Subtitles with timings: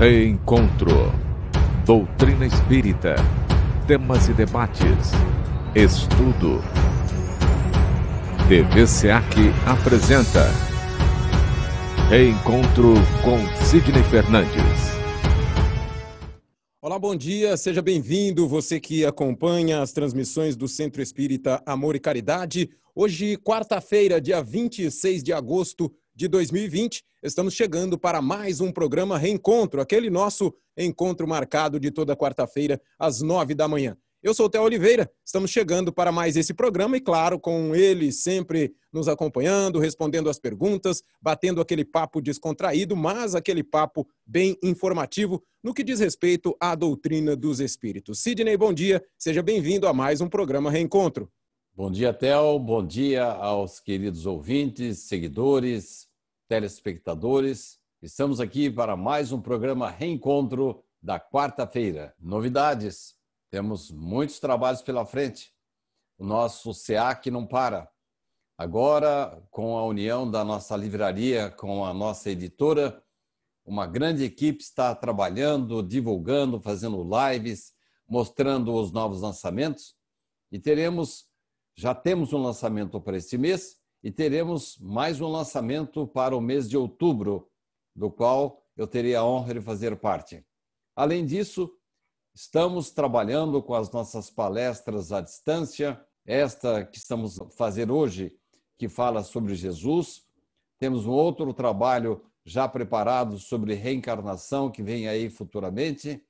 [0.00, 1.12] Reencontro.
[1.84, 3.16] Doutrina espírita.
[3.86, 5.10] Temas e debates.
[5.74, 6.62] Estudo.
[8.48, 9.36] TV SEAC
[9.66, 10.46] apresenta
[12.08, 13.36] Reencontro com
[13.66, 14.88] Sidney Fernandes.
[16.80, 22.00] Olá, bom dia, seja bem-vindo, você que acompanha as transmissões do Centro Espírita Amor e
[22.00, 22.70] Caridade.
[22.94, 29.80] Hoje, quarta-feira, dia 26 de agosto de 2020, estamos chegando para mais um programa Reencontro,
[29.80, 33.96] aquele nosso encontro marcado de toda quarta-feira, às nove da manhã.
[34.22, 38.12] Eu sou o Theo Oliveira, estamos chegando para mais esse programa e, claro, com ele
[38.12, 45.42] sempre nos acompanhando, respondendo as perguntas, batendo aquele papo descontraído, mas aquele papo bem informativo
[45.64, 48.20] no que diz respeito à doutrina dos espíritos.
[48.20, 51.32] Sidney, bom dia, seja bem-vindo a mais um programa Reencontro.
[51.74, 56.09] Bom dia, Theo, bom dia aos queridos ouvintes, seguidores,
[56.50, 57.78] telespectadores.
[58.02, 62.12] Estamos aqui para mais um programa Reencontro da quarta-feira.
[62.18, 63.14] Novidades
[63.52, 65.54] temos muitos trabalhos pela frente.
[66.18, 67.88] O nosso SEAC não para.
[68.58, 73.00] Agora, com a união da nossa livraria com a nossa editora,
[73.64, 77.74] uma grande equipe está trabalhando, divulgando, fazendo lives,
[78.08, 79.94] mostrando os novos lançamentos.
[80.50, 81.28] E teremos,
[81.76, 86.68] já temos um lançamento para este mês e teremos mais um lançamento para o mês
[86.68, 87.48] de outubro,
[87.94, 90.44] do qual eu terei a honra de fazer parte.
[90.96, 91.70] Além disso,
[92.34, 98.32] Estamos trabalhando com as nossas palestras à distância, esta que estamos fazer hoje,
[98.78, 100.22] que fala sobre Jesus.
[100.78, 106.22] Temos um outro trabalho já preparado sobre reencarnação que vem aí futuramente.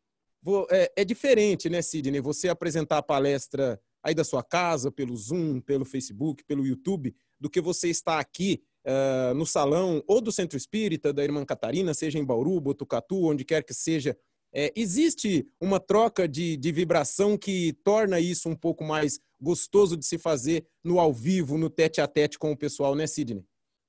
[0.70, 2.20] É, é diferente, né, Sidney?
[2.20, 7.48] Você apresentar a palestra aí da sua casa, pelo Zoom, pelo Facebook, pelo YouTube, do
[7.48, 12.18] que você está aqui uh, no salão ou do Centro Espírita da Irmã Catarina, seja
[12.18, 14.16] em Bauru, Botucatu, onde quer que seja
[14.52, 20.04] é, existe uma troca de, de vibração que torna isso um pouco mais gostoso de
[20.04, 23.44] se fazer no ao vivo, no tete a tete com o pessoal, né, Sidney?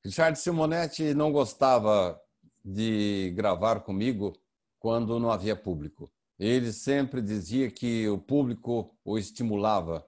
[0.06, 2.20] Richard Simonetti não gostava
[2.64, 4.34] de gravar comigo
[4.80, 6.12] quando não havia público.
[6.40, 10.08] Ele sempre dizia que o público o estimulava.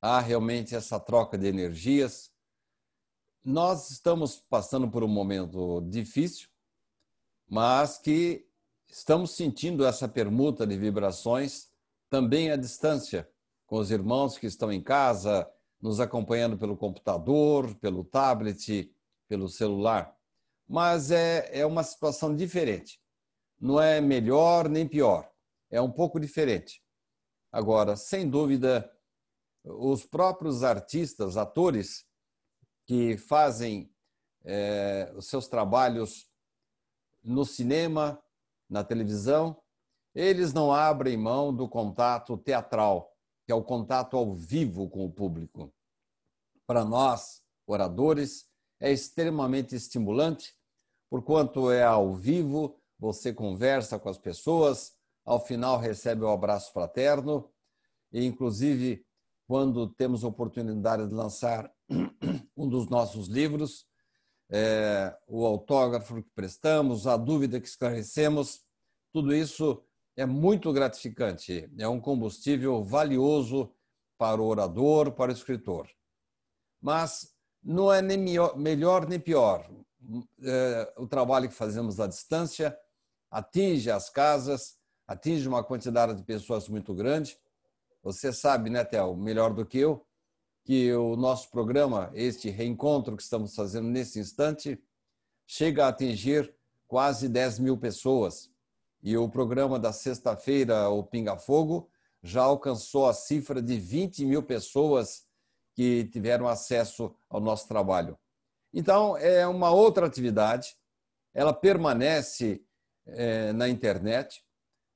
[0.00, 2.30] Há realmente essa troca de energias.
[3.46, 6.48] Nós estamos passando por um momento difícil,
[7.48, 8.46] mas que
[8.88, 11.68] Estamos sentindo essa permuta de vibrações
[12.08, 13.28] também à distância,
[13.66, 15.48] com os irmãos que estão em casa,
[15.80, 18.90] nos acompanhando pelo computador, pelo tablet,
[19.28, 20.16] pelo celular.
[20.68, 23.00] Mas é, é uma situação diferente.
[23.60, 25.30] Não é melhor nem pior.
[25.70, 26.82] É um pouco diferente.
[27.52, 28.90] Agora, sem dúvida,
[29.64, 32.05] os próprios artistas, atores
[32.86, 33.92] que fazem
[34.44, 36.30] é, os seus trabalhos
[37.22, 38.22] no cinema,
[38.68, 39.60] na televisão,
[40.14, 43.12] eles não abrem mão do contato teatral,
[43.44, 45.72] que é o contato ao vivo com o público.
[46.66, 48.48] Para nós, oradores,
[48.80, 50.54] é extremamente estimulante,
[51.10, 57.50] porquanto é ao vivo, você conversa com as pessoas, ao final recebe o abraço fraterno,
[58.12, 59.04] e inclusive
[59.46, 61.70] quando temos oportunidade de lançar
[62.56, 63.86] um dos nossos livros,
[64.50, 68.60] é, o autógrafo que prestamos, a dúvida que esclarecemos,
[69.12, 69.82] tudo isso
[70.16, 73.72] é muito gratificante, é um combustível valioso
[74.16, 75.88] para o orador, para o escritor.
[76.80, 78.18] Mas não é nem
[78.56, 79.68] melhor nem pior.
[80.42, 82.78] É, o trabalho que fazemos à distância
[83.30, 87.36] atinge as casas, atinge uma quantidade de pessoas muito grande.
[88.02, 90.06] Você sabe, né, Theo, melhor do que eu,
[90.66, 94.76] que o nosso programa, este reencontro que estamos fazendo nesse instante,
[95.46, 96.52] chega a atingir
[96.88, 98.50] quase 10 mil pessoas.
[99.00, 101.88] E o programa da sexta-feira, o Pinga Fogo,
[102.20, 105.24] já alcançou a cifra de 20 mil pessoas
[105.72, 108.18] que tiveram acesso ao nosso trabalho.
[108.74, 110.76] Então, é uma outra atividade,
[111.32, 112.60] ela permanece
[113.06, 114.42] é, na internet.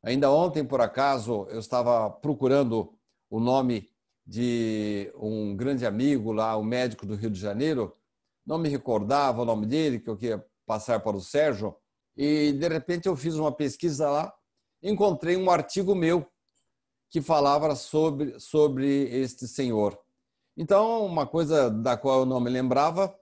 [0.02, 2.92] Ainda ontem, por acaso, eu estava procurando
[3.30, 3.88] o nome
[4.26, 7.96] de um grande amigo lá, um médico do Rio de Janeiro,
[8.46, 11.74] não me recordava o nome dele, que eu queria passar para o Sérgio,
[12.16, 14.32] e de repente eu fiz uma pesquisa lá,
[14.82, 16.26] encontrei um artigo meu
[17.10, 19.98] que falava sobre, sobre este senhor.
[20.56, 23.14] Então, uma coisa da qual eu não me lembrava,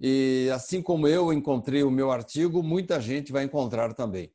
[0.00, 4.32] e assim como eu encontrei o meu artigo, muita gente vai encontrar também.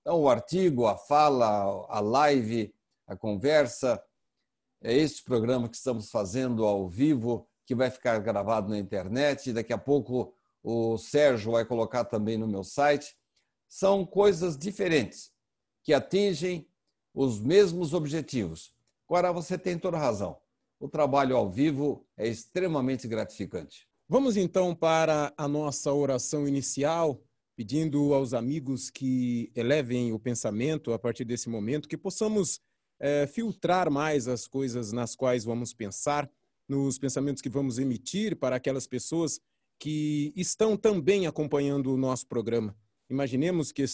[0.00, 2.74] Então, o artigo, a fala, a live,
[3.06, 4.02] a conversa,
[4.80, 9.52] é este programa que estamos fazendo ao vivo, que vai ficar gravado na internet.
[9.52, 13.16] Daqui a pouco o Sérgio vai colocar também no meu site.
[13.68, 15.32] São coisas diferentes.
[15.82, 16.68] que atingem
[17.14, 18.74] os mesmos objetivos.
[19.08, 20.36] Agora, você tem toda razão.
[20.78, 23.88] O trabalho ao vivo é extremamente gratificante.
[24.06, 27.22] Vamos então para a nossa oração inicial,
[27.56, 32.60] pedindo aos amigos que elevem o pensamento a partir desse momento, que possamos
[33.00, 36.30] é, filtrar mais as coisas nas quais vamos pensar,
[36.68, 39.40] nos pensamentos que vamos emitir para aquelas pessoas
[39.78, 42.76] que estão também acompanhando o nosso programa.
[43.08, 43.84] Imaginemos que,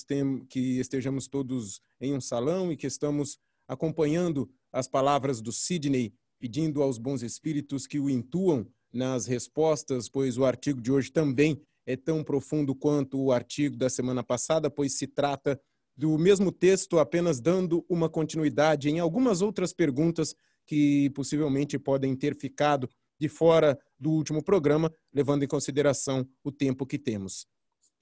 [0.81, 6.99] estejamos todos em um salão e que estamos acompanhando as palavras do Sidney, pedindo aos
[6.99, 12.25] bons espíritos que o intuam nas respostas, pois o artigo de hoje também é tão
[12.25, 15.61] profundo quanto o artigo da semana passada, pois se trata
[15.97, 20.35] do mesmo texto, apenas dando uma continuidade em algumas outras perguntas
[20.67, 22.89] que possivelmente podem ter ficado
[23.19, 27.47] de fora do último programa, levando em consideração o tempo que temos.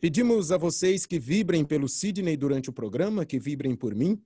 [0.00, 4.20] Pedimos a vocês que vibrem pelo Sidney durante o programa, que vibrem por mim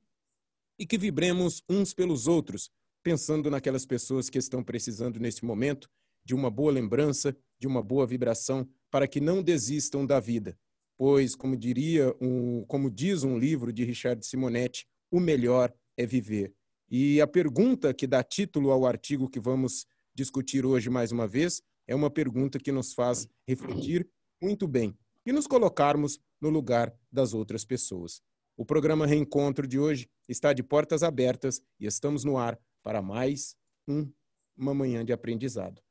[0.79, 2.71] e que vibremos uns pelos outros,
[3.03, 5.89] pensando naquelas pessoas que estão precisando nesse momento
[6.25, 10.59] de uma boa lembrança, de uma boa vibração, para que não desistam da vida.
[10.97, 16.55] Pois, como diria, um, como diz um livro de Richard Simonetti, o melhor é viver.
[16.91, 21.63] E a pergunta que dá título ao artigo que vamos discutir hoje mais uma vez
[21.87, 24.09] é uma pergunta que nos faz refletir
[24.41, 28.23] muito bem e nos colocarmos no lugar das outras pessoas.
[28.57, 33.55] O programa Reencontro de hoje está de portas abertas e estamos no ar para mais
[33.87, 34.11] um,
[34.57, 35.83] uma manhã de aprendizado.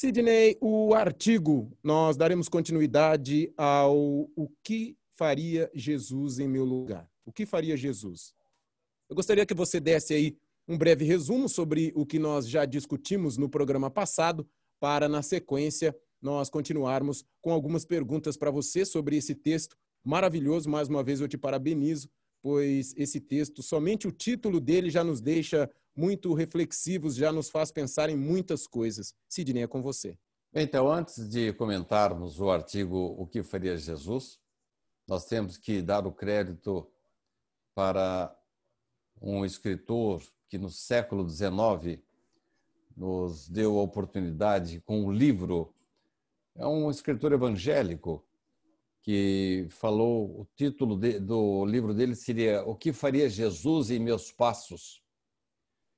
[0.00, 7.10] Sidney, o artigo, nós daremos continuidade ao O que faria Jesus em meu lugar?
[7.26, 8.32] O que faria Jesus?
[9.10, 13.36] Eu gostaria que você desse aí um breve resumo sobre o que nós já discutimos
[13.36, 14.48] no programa passado,
[14.78, 15.92] para, na sequência,
[16.22, 20.70] nós continuarmos com algumas perguntas para você sobre esse texto maravilhoso.
[20.70, 22.08] Mais uma vez, eu te parabenizo,
[22.42, 27.72] pois esse texto, somente o título dele já nos deixa muito reflexivos, já nos faz
[27.72, 29.14] pensar em muitas coisas.
[29.28, 30.16] Sidney, é com você.
[30.54, 34.38] Então, antes de comentarmos o artigo O que faria Jesus,
[35.06, 36.86] nós temos que dar o crédito
[37.74, 38.34] para
[39.20, 42.00] um escritor que no século XIX
[42.96, 45.74] nos deu a oportunidade com um livro.
[46.54, 48.27] É um escritor evangélico
[49.08, 54.30] que falou, o título de, do livro dele seria O que faria Jesus em meus
[54.30, 55.02] passos?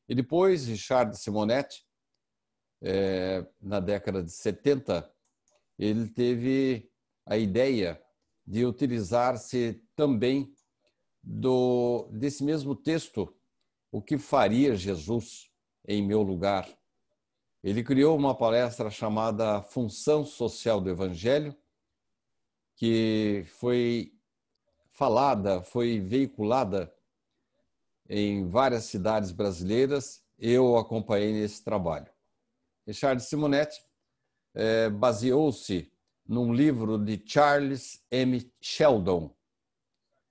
[0.08, 1.84] E depois, Richard Simonetti,
[2.80, 5.12] é, na década de 70,
[5.76, 6.88] ele teve
[7.26, 8.00] a ideia
[8.46, 10.54] de utilizar-se também
[11.20, 13.36] do, desse mesmo texto,
[13.90, 15.50] O que faria Jesus
[15.84, 16.68] em meu lugar?
[17.60, 21.56] Ele criou uma palestra chamada Função Social do Evangelho,
[22.80, 24.10] que foi
[24.90, 26.90] falada, foi veiculada
[28.08, 30.24] em várias cidades brasileiras.
[30.38, 32.10] Eu acompanhei nesse trabalho.
[32.86, 33.78] Richard Simonetti
[34.54, 35.92] é, baseou-se
[36.26, 38.50] num livro de Charles M.
[38.62, 39.36] Sheldon,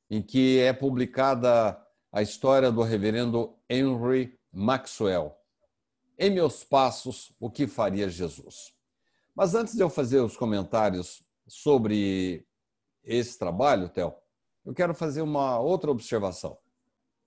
[0.09, 1.79] em que é publicada
[2.11, 5.37] a história do reverendo Henry Maxwell.
[6.17, 8.73] Em meus passos, o que faria Jesus?
[9.35, 12.47] Mas antes de eu fazer os comentários sobre
[13.03, 14.13] esse trabalho, Theo,
[14.65, 16.57] eu quero fazer uma outra observação.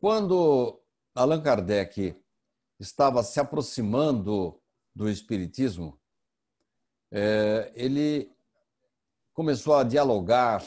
[0.01, 0.81] Quando
[1.15, 2.17] Allan Kardec
[2.79, 4.61] estava se aproximando
[4.95, 6.01] do Espiritismo,
[7.11, 8.33] é, ele
[9.35, 10.65] começou a dialogar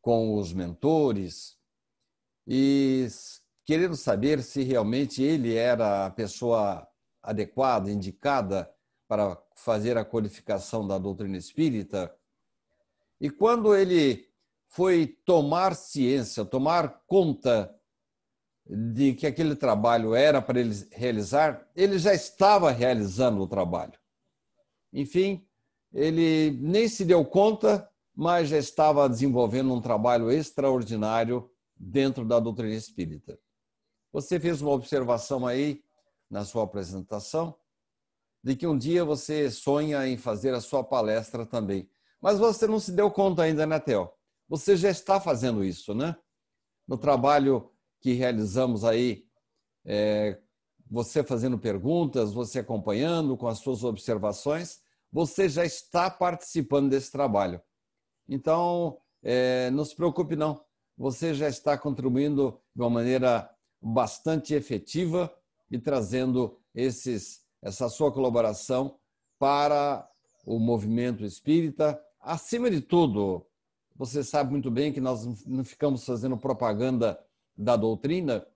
[0.00, 1.56] com os mentores
[2.46, 3.06] e
[3.64, 6.88] querendo saber se realmente ele era a pessoa
[7.22, 8.72] adequada, indicada
[9.06, 12.14] para fazer a qualificação da doutrina espírita.
[13.20, 14.28] E quando ele
[14.68, 17.74] foi tomar ciência, tomar conta
[18.66, 23.98] de que aquele trabalho era para ele realizar, ele já estava realizando o trabalho.
[24.92, 25.46] Enfim,
[25.92, 27.88] ele nem se deu conta
[28.20, 33.38] mas já estava desenvolvendo um trabalho extraordinário dentro da doutrina espírita.
[34.12, 35.84] Você fez uma observação aí
[36.28, 37.54] na sua apresentação
[38.42, 41.88] de que um dia você sonha em fazer a sua palestra também.
[42.20, 44.10] Mas você não se deu conta ainda, né, Theo?
[44.48, 46.16] Você já está fazendo isso, né?
[46.86, 47.70] No trabalho
[48.00, 49.24] que realizamos aí,
[49.84, 50.38] é,
[50.90, 54.80] você fazendo perguntas, você acompanhando com as suas observações,
[55.12, 57.60] você já está participando desse trabalho.
[58.28, 60.62] Então, é, não se preocupe não.
[60.96, 65.32] Você já está contribuindo de uma maneira bastante efetiva
[65.70, 68.98] e trazendo esses, essa sua colaboração
[69.38, 70.08] para
[70.44, 72.00] o movimento espírita.
[72.20, 73.46] Acima de tudo,
[73.96, 77.18] você sabe muito bem que nós não ficamos fazendo propaganda
[77.56, 78.46] da doutrina,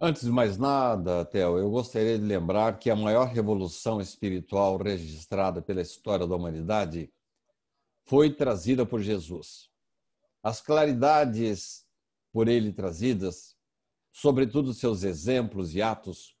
[0.00, 5.60] Antes de mais nada, Theo, eu gostaria de lembrar que a maior revolução espiritual registrada
[5.60, 7.10] pela história da humanidade
[8.04, 9.70] foi trazida por Jesus.
[10.42, 11.86] As claridades
[12.32, 13.56] por ele trazidas,
[14.12, 16.36] sobretudo seus exemplos e atos,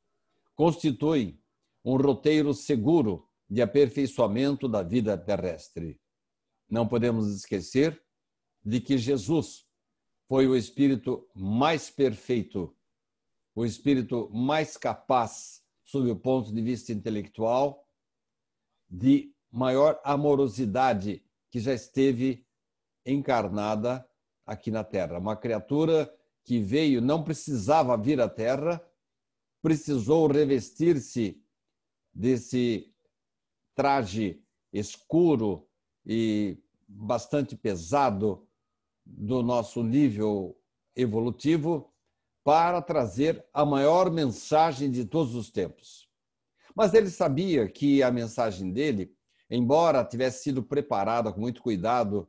[0.54, 1.40] constituem
[1.84, 6.00] um roteiro seguro de aperfeiçoamento da vida terrestre.
[6.68, 8.02] Não podemos esquecer
[8.64, 9.66] de que Jesus
[10.26, 12.76] foi o espírito mais perfeito,
[13.54, 17.86] o espírito mais capaz, sob o ponto de vista intelectual,
[18.88, 21.23] de maior amorosidade
[21.54, 22.44] que já esteve
[23.06, 24.04] encarnada
[24.44, 25.20] aqui na Terra.
[25.20, 28.84] Uma criatura que veio, não precisava vir à Terra,
[29.62, 31.40] precisou revestir-se
[32.12, 32.92] desse
[33.72, 34.42] traje
[34.72, 35.68] escuro
[36.04, 36.58] e
[36.88, 38.48] bastante pesado
[39.06, 40.60] do nosso nível
[40.96, 41.94] evolutivo
[42.42, 46.10] para trazer a maior mensagem de todos os tempos.
[46.74, 49.16] Mas ele sabia que a mensagem dele
[49.50, 52.28] embora tivesse sido preparada com muito cuidado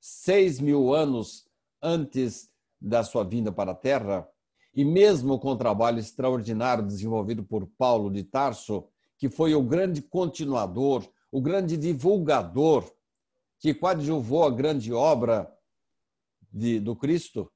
[0.00, 1.46] seis mil anos
[1.82, 4.28] antes da sua vinda para a Terra,
[4.74, 10.02] e mesmo com o trabalho extraordinário desenvolvido por Paulo de Tarso, que foi o grande
[10.02, 12.84] continuador, o grande divulgador,
[13.58, 15.50] que coadjuvou a grande obra
[16.52, 17.50] de, do Cristo,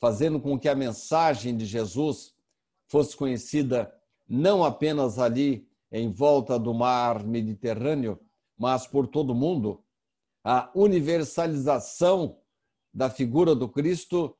[0.00, 2.34] fazendo com que a mensagem de Jesus
[2.86, 3.92] fosse conhecida
[4.28, 8.20] não apenas ali em volta do mar Mediterrâneo,
[8.58, 9.82] mas por todo mundo,
[10.44, 12.38] a universalização
[12.92, 14.36] da figura do Cristo,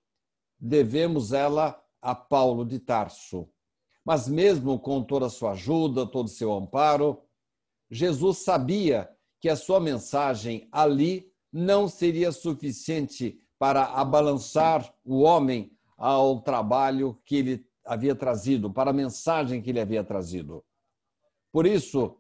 [0.59, 3.49] devemos ela a Paulo de Tarso.
[4.05, 7.23] Mas mesmo com toda a sua ajuda, todo o seu amparo,
[7.91, 9.09] Jesus sabia
[9.41, 17.37] que a sua mensagem ali não seria suficiente para abalançar o homem ao trabalho que
[17.37, 20.65] ele havia trazido, para a mensagem que ele havia trazido.
[21.51, 22.17] Por isso,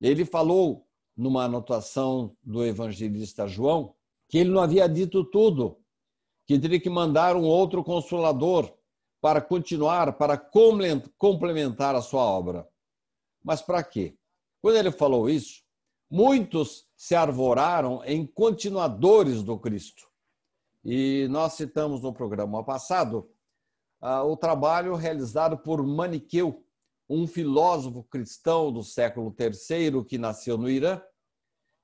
[0.00, 0.87] ele falou
[1.18, 3.92] numa anotação do evangelista João,
[4.28, 5.76] que ele não havia dito tudo,
[6.46, 8.72] que teria que mandar um outro consolador
[9.20, 10.38] para continuar, para
[11.18, 12.68] complementar a sua obra.
[13.42, 14.16] Mas para quê?
[14.62, 15.62] Quando ele falou isso,
[16.08, 20.08] muitos se arvoraram em continuadores do Cristo.
[20.84, 23.28] E nós citamos no programa passado
[24.00, 26.64] ah, o trabalho realizado por Maniqueu,
[27.08, 31.00] um filósofo cristão do século III que nasceu no Irã.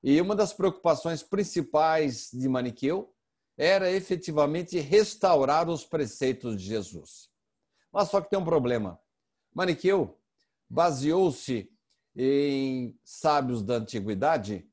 [0.03, 3.13] E uma das preocupações principais de Maniqueu
[3.57, 7.29] era efetivamente restaurar os preceitos de Jesus.
[7.91, 8.99] Mas só que tem um problema.
[9.53, 10.19] Maniqueu
[10.69, 11.69] baseou-se
[12.15, 14.67] em sábios da antiguidade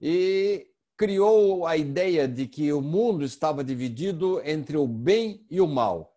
[0.00, 5.66] e criou a ideia de que o mundo estava dividido entre o bem e o
[5.66, 6.16] mal.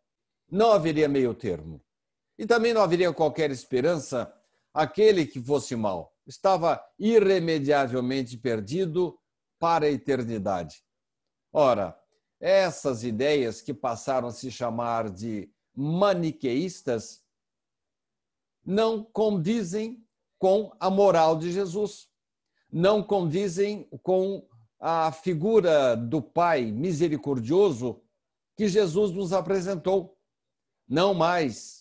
[0.49, 1.81] Não haveria meio termo.
[2.41, 4.33] E também não haveria qualquer esperança
[4.73, 6.11] aquele que fosse mal.
[6.25, 9.15] Estava irremediavelmente perdido
[9.59, 10.83] para a eternidade.
[11.53, 11.95] Ora,
[12.39, 17.23] essas ideias que passaram a se chamar de maniqueístas
[18.65, 20.03] não condizem
[20.39, 22.09] com a moral de Jesus,
[22.71, 24.43] não condizem com
[24.79, 28.01] a figura do Pai misericordioso
[28.57, 30.17] que Jesus nos apresentou.
[30.87, 31.80] Não mais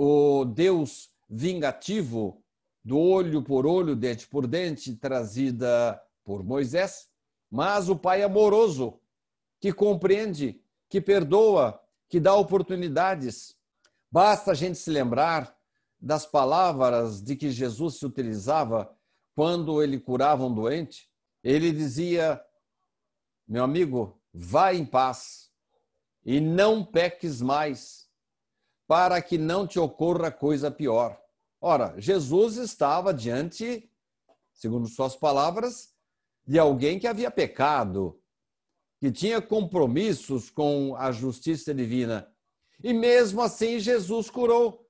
[0.00, 2.40] o Deus vingativo
[2.84, 7.08] do olho por olho, dente por dente, trazida por Moisés,
[7.50, 9.00] mas o Pai amoroso,
[9.60, 13.56] que compreende, que perdoa, que dá oportunidades.
[14.08, 15.56] Basta a gente se lembrar
[16.00, 18.94] das palavras de que Jesus se utilizava
[19.34, 21.10] quando ele curava um doente.
[21.42, 22.40] Ele dizia:
[23.48, 25.50] Meu amigo, Vá em paz
[26.24, 28.07] e não peques mais,
[28.88, 31.20] para que não te ocorra coisa pior.
[31.60, 33.88] Ora, Jesus estava diante,
[34.54, 35.94] segundo suas palavras,
[36.46, 38.18] de alguém que havia pecado,
[38.98, 42.32] que tinha compromissos com a justiça divina.
[42.82, 44.88] E mesmo assim, Jesus curou,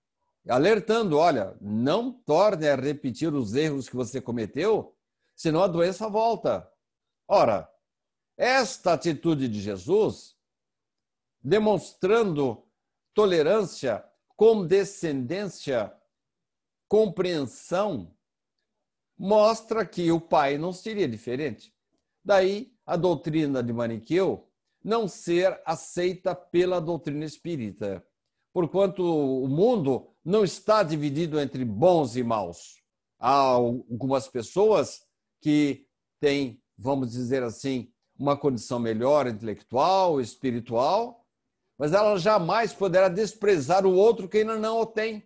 [0.48, 4.94] alertando: olha, não torne a repetir os erros que você cometeu,
[5.34, 6.70] senão a doença volta.
[7.26, 7.68] Ora,
[8.36, 10.36] esta atitude de Jesus,
[11.42, 12.67] demonstrando
[13.18, 14.04] tolerância,
[14.37, 15.92] condescendência,
[16.87, 18.14] compreensão,
[19.18, 21.75] mostra que o pai não seria diferente.
[22.25, 24.48] Daí a doutrina de Maniqueu
[24.84, 28.06] não ser aceita pela doutrina espírita,
[28.52, 32.80] porquanto o mundo não está dividido entre bons e maus.
[33.18, 35.02] Há algumas pessoas
[35.40, 35.88] que
[36.20, 41.25] têm, vamos dizer assim, uma condição melhor intelectual, espiritual,
[41.78, 45.25] mas ela jamais poderá desprezar o outro que ainda não o tem.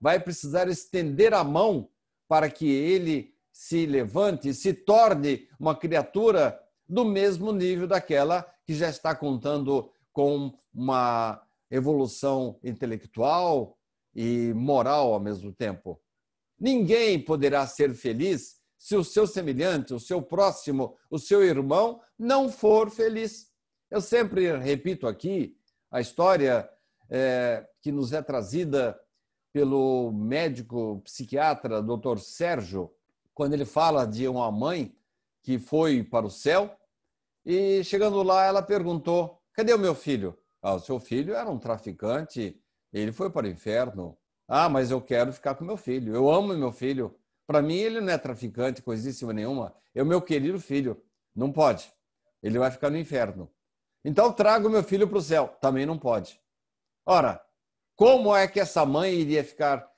[0.00, 1.90] Vai precisar estender a mão
[2.26, 8.88] para que ele se levante se torne uma criatura do mesmo nível daquela que já
[8.88, 13.78] está contando com uma evolução intelectual
[14.14, 16.00] e moral ao mesmo tempo.
[16.58, 22.48] Ninguém poderá ser feliz se o seu semelhante, o seu próximo, o seu irmão não
[22.48, 23.53] for feliz.
[23.90, 25.56] Eu sempre repito aqui
[25.90, 26.68] a história
[27.10, 28.98] é, que nos é trazida
[29.52, 32.18] pelo médico psiquiatra Dr.
[32.18, 32.90] Sérgio,
[33.32, 34.96] quando ele fala de uma mãe
[35.42, 36.76] que foi para o céu
[37.44, 41.58] e chegando lá ela perguntou: "Cadê o meu filho?" Ah, o seu filho era um
[41.58, 42.58] traficante,
[42.90, 44.16] ele foi para o inferno.
[44.48, 46.14] Ah, mas eu quero ficar com meu filho.
[46.14, 47.14] Eu amo meu filho.
[47.46, 49.74] Para mim, ele não é traficante, coisíssima nenhuma.
[49.94, 51.02] É o meu querido filho.
[51.34, 51.92] Não pode.
[52.42, 53.50] Ele vai ficar no inferno.
[54.04, 55.56] Então, trago meu filho para o céu.
[55.60, 56.40] Também não pode.
[57.06, 57.42] Ora,
[57.96, 59.88] como é que essa mãe iria ficar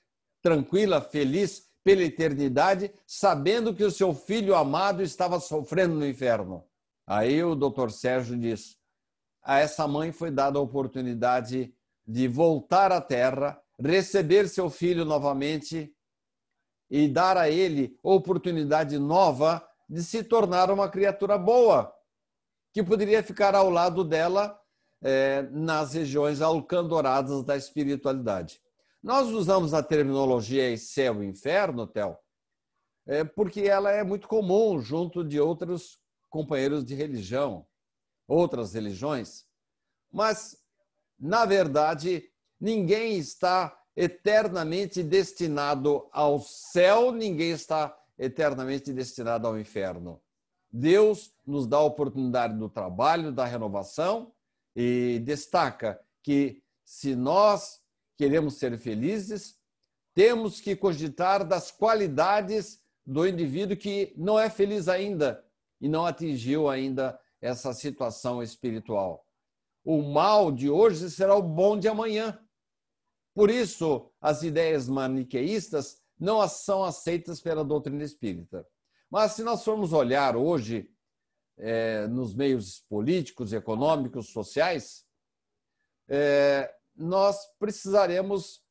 [0.43, 6.65] tranquila, feliz pela eternidade, sabendo que o seu filho amado estava sofrendo no inferno?
[7.07, 8.77] Aí o doutor Sérgio diz:
[9.43, 11.73] a essa mãe foi dada a oportunidade
[12.07, 15.95] de voltar à terra, receber seu filho novamente
[16.91, 21.96] e dar a ele oportunidade nova de se tornar uma criatura boa,
[22.77, 24.61] que poderia ficar ao lado dela
[25.03, 28.61] é, nas regiões alcandoradas da espiritualidade.
[29.03, 32.23] Nós usamos a terminologia céu e inferno, Tel,
[33.07, 37.67] é, porque ela é muito comum junto de outros companheiros de religião,
[38.29, 39.47] outras religiões,
[40.13, 40.59] mas,
[41.19, 50.21] na verdade, ninguém está eternamente destinado ao céu, ninguém está eternamente destinado ao inferno.
[50.71, 54.33] Deus nos dá a oportunidade do trabalho, da renovação
[54.75, 57.81] e destaca que se nós
[58.17, 59.59] queremos ser felizes,
[60.15, 65.45] temos que cogitar das qualidades do indivíduo que não é feliz ainda
[65.81, 69.25] e não atingiu ainda essa situação espiritual.
[69.85, 72.39] O mal de hoje será o bom de amanhã.
[73.35, 78.67] Por isso, as ideias maniqueístas não são aceitas pela doutrina espírita.
[79.11, 80.91] Mas se nós formos olhar hoje
[81.59, 85.05] é, nos meios políticos, econômicos, sociais,
[86.09, 88.63] é, nós precisaremos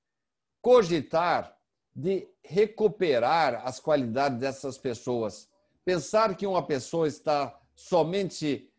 [0.61, 1.55] cogitar
[1.95, 5.49] de recuperar as qualidades dessas pessoas.
[5.83, 8.71] Pensar que uma pessoa está somente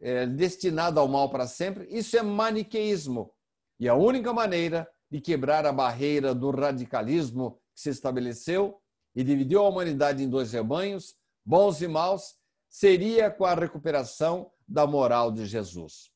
[0.00, 3.32] é, destinada ao mal para sempre, isso é maniqueísmo.
[3.80, 8.80] E a única maneira de quebrar a barreira do radicalismo que se estabeleceu
[9.14, 12.37] e dividiu a humanidade em dois rebanhos, bons e maus,
[12.68, 16.12] seria com a recuperação da moral de Jesus.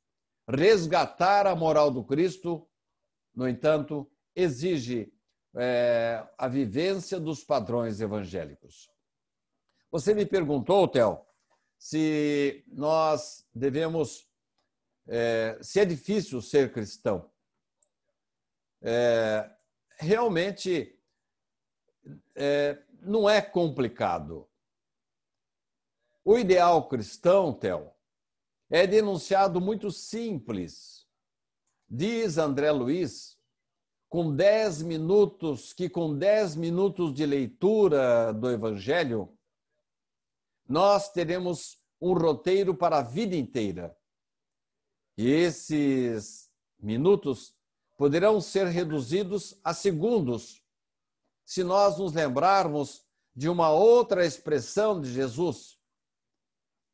[0.48, 2.68] Resgatar a moral do Cristo,
[3.34, 5.12] no entanto, exige
[5.56, 8.90] é, a vivência dos padrões evangélicos.
[9.90, 11.20] Você me perguntou, Theo,
[11.78, 14.28] se nós devemos,
[15.06, 17.30] é, se é difícil ser cristão
[18.82, 19.48] é,
[19.98, 20.98] realmente
[22.34, 24.48] é, não é complicado.
[26.24, 27.90] O ideal cristão, Theo,
[28.70, 31.06] é denunciado muito simples.
[31.88, 33.36] Diz André Luiz,
[34.08, 39.36] com dez minutos, que com dez minutos de leitura do Evangelho,
[40.68, 43.96] nós teremos um roteiro para a vida inteira.
[45.18, 47.56] E esses minutos
[47.96, 50.62] poderão ser reduzidos a segundos
[51.44, 53.04] se nós nos lembrarmos
[53.34, 55.81] de uma outra expressão de Jesus.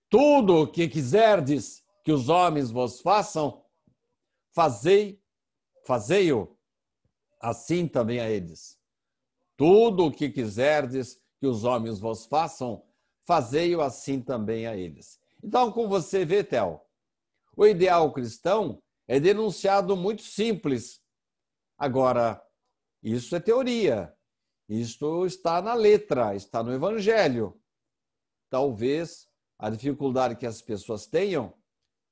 [0.09, 3.63] Tudo o que quiserdes que os homens vos façam,
[4.55, 5.23] fazei,
[5.87, 6.57] fazei-o
[7.41, 8.79] assim também a eles.
[9.57, 12.85] Tudo o que quiserdes que os homens vos façam,
[13.27, 15.21] fazei-o assim também a eles.
[15.43, 16.89] Então, como você vê, Tel,
[17.57, 21.03] o ideal cristão é denunciado muito simples.
[21.77, 22.43] Agora,
[23.03, 24.15] isso é teoria.
[24.69, 27.61] Isto está na letra, está no Evangelho.
[28.51, 29.28] Talvez
[29.59, 31.53] a dificuldade que as pessoas tenham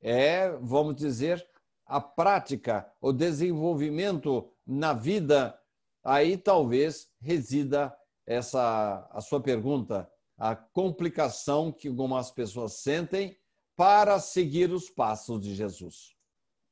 [0.01, 1.45] é, vamos dizer,
[1.85, 5.59] a prática, o desenvolvimento na vida.
[6.05, 7.95] Aí talvez resida
[8.27, 13.37] essa a sua pergunta, a complicação que algumas pessoas sentem
[13.77, 16.15] para seguir os passos de Jesus.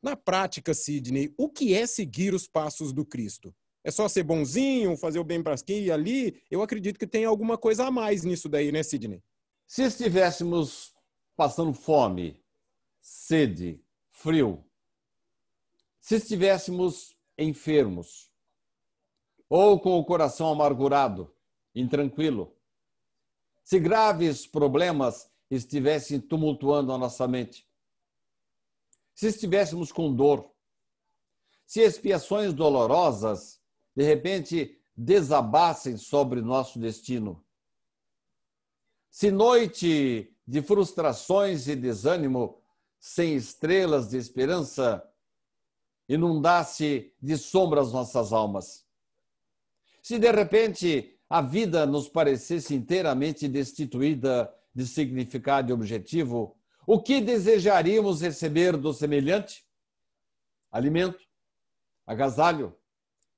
[0.00, 3.54] Na prática, Sidney, o que é seguir os passos do Cristo?
[3.84, 6.40] É só ser bonzinho, fazer o bem para aqui e ali?
[6.50, 9.22] Eu acredito que tem alguma coisa a mais nisso daí, né, Sidney?
[9.66, 10.94] Se estivéssemos
[11.36, 12.40] passando fome,
[13.00, 14.64] sede, frio,
[16.00, 18.31] se estivéssemos enfermos,
[19.54, 21.30] ou com o coração amargurado,
[21.74, 22.56] intranquilo.
[23.62, 27.68] Se graves problemas estivessem tumultuando a nossa mente,
[29.14, 30.50] se estivéssemos com dor,
[31.66, 33.60] se expiações dolorosas
[33.94, 37.44] de repente desabassem sobre nosso destino,
[39.10, 42.58] se noite de frustrações e desânimo,
[42.98, 45.06] sem estrelas de esperança,
[46.08, 48.81] inundasse de sombras nossas almas.
[50.02, 57.20] Se de repente a vida nos parecesse inteiramente destituída de significado e objetivo, o que
[57.20, 59.64] desejaríamos receber do semelhante?
[60.70, 61.20] Alimento,
[62.04, 62.76] agasalho,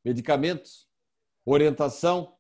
[0.03, 0.89] medicamentos,
[1.45, 2.35] orientação,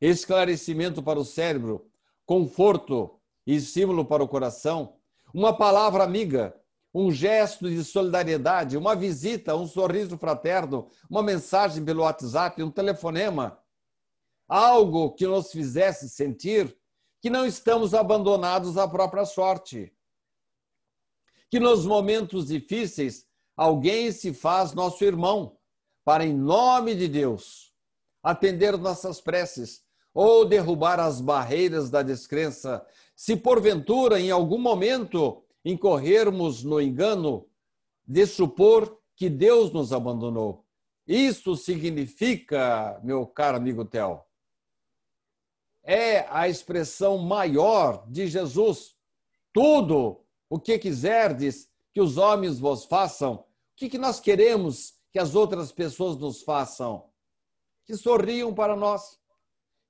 [0.00, 1.88] esclarecimento para o cérebro,
[2.26, 4.96] conforto e estímulo para o coração,
[5.32, 6.54] uma palavra amiga,
[6.94, 13.58] um gesto de solidariedade, uma visita, um sorriso fraterno, uma mensagem pelo WhatsApp, um telefonema
[14.48, 16.76] algo que nos fizesse sentir
[17.20, 19.92] que não estamos abandonados à própria sorte.
[21.50, 23.26] Que nos momentos difíceis
[23.56, 25.56] alguém se faz nosso irmão,
[26.04, 27.72] para, em nome de Deus,
[28.22, 32.84] atender nossas preces ou derrubar as barreiras da descrença.
[33.16, 37.48] Se porventura, em algum momento, incorrermos no engano
[38.06, 40.64] de supor que Deus nos abandonou.
[41.06, 44.28] Isso significa, meu caro amigo Tel,
[45.82, 48.96] é a expressão maior de Jesus.
[49.52, 53.46] Tudo o que quiserdes que os homens vos façam, o
[53.76, 57.10] que, nós queremos que as outras pessoas nos façam?
[57.84, 59.20] Que sorriam para nós,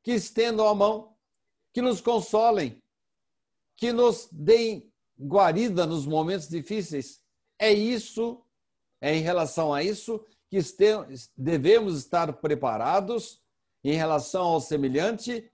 [0.03, 1.17] que estendam a mão,
[1.73, 2.83] que nos consolem,
[3.77, 7.21] que nos deem guarida nos momentos difíceis.
[7.59, 8.43] É isso,
[9.01, 10.59] é em relação a isso que
[11.37, 13.41] devemos estar preparados
[13.83, 15.51] em relação ao semelhante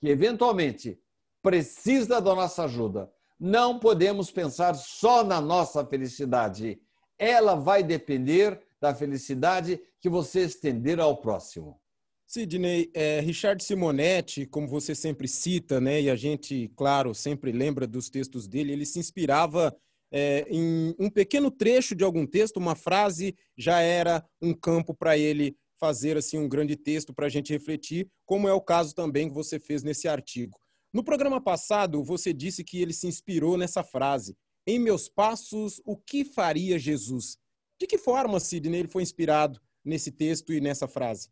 [0.00, 1.00] que eventualmente
[1.42, 6.80] precisa da nossa ajuda, não podemos pensar só na nossa felicidade.
[7.18, 11.80] Ela vai depender da felicidade que você estender ao próximo.
[12.28, 17.86] Sidney, é, Richard Simonetti, como você sempre cita, né, e a gente, claro, sempre lembra
[17.86, 19.74] dos textos dele, ele se inspirava
[20.12, 25.16] é, em um pequeno trecho de algum texto, uma frase já era um campo para
[25.16, 29.28] ele fazer assim um grande texto para a gente refletir, como é o caso também
[29.28, 30.58] que você fez nesse artigo.
[30.92, 34.36] No programa passado, você disse que ele se inspirou nessa frase:
[34.66, 37.38] Em meus passos, o que faria Jesus?
[37.80, 41.28] De que forma, Sidney, ele foi inspirado nesse texto e nessa frase?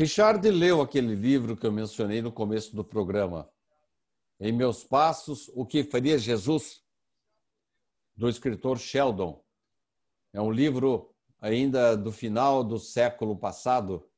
[0.00, 3.52] Richard leu aquele livro que eu mencionei no começo do programa.
[4.40, 6.82] Em meus passos, o que faria Jesus?
[8.16, 9.44] Do escritor Sheldon.
[10.32, 14.08] É um livro ainda do final do século passado,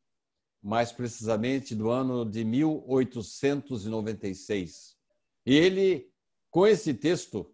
[0.62, 4.96] mais precisamente do ano de 1896.
[5.44, 6.08] Ele,
[6.48, 7.52] com esse texto,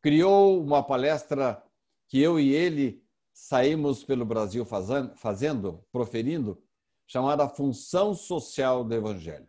[0.00, 1.60] criou uma palestra
[2.06, 6.62] que eu e ele saímos pelo Brasil fazendo, proferindo,
[7.12, 9.46] chamada Função Social do Evangelho.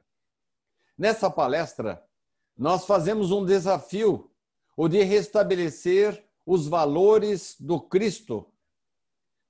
[0.97, 2.05] Nessa palestra,
[2.57, 4.29] nós fazemos um desafio,
[4.75, 8.51] o de restabelecer os valores do Cristo,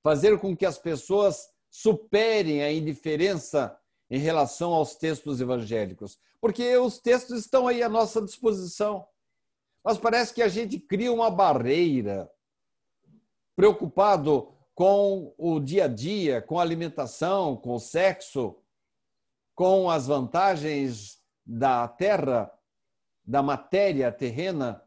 [0.03, 3.75] fazer com que as pessoas superem a indiferença
[4.11, 9.07] em relação aos textos evangélicos, porque os textos estão aí à nossa disposição.
[9.83, 12.31] Mas parece que a gente cria uma barreira,
[13.55, 18.55] preocupado com o dia a dia, com a alimentação, com o sexo,
[19.55, 22.51] com as vantagens da terra,
[23.25, 24.83] da matéria terrena,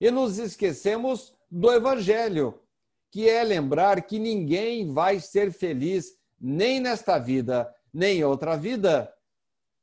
[0.00, 2.60] e nos esquecemos do Evangelho,
[3.10, 9.12] que é lembrar que ninguém vai ser feliz nem nesta vida, nem em outra vida,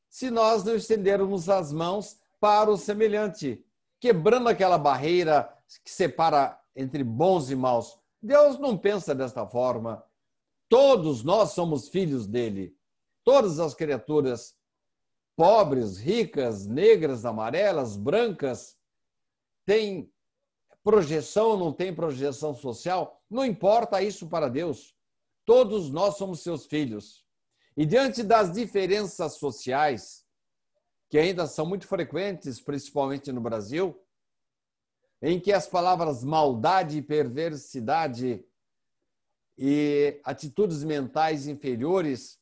[0.09, 3.63] se nós não estendermos as mãos para o semelhante,
[3.99, 7.99] quebrando aquela barreira que separa entre bons e maus.
[8.21, 10.03] Deus não pensa desta forma.
[10.67, 12.75] Todos nós somos filhos dele.
[13.23, 14.55] Todas as criaturas,
[15.35, 18.77] pobres, ricas, negras, amarelas, brancas,
[19.65, 20.11] têm
[20.83, 24.95] projeção ou não têm projeção social, não importa isso para Deus.
[25.45, 27.25] Todos nós somos seus filhos.
[27.75, 30.25] E diante das diferenças sociais,
[31.09, 33.99] que ainda são muito frequentes, principalmente no Brasil,
[35.21, 38.43] em que as palavras maldade, perversidade
[39.57, 42.39] e atitudes mentais inferiores,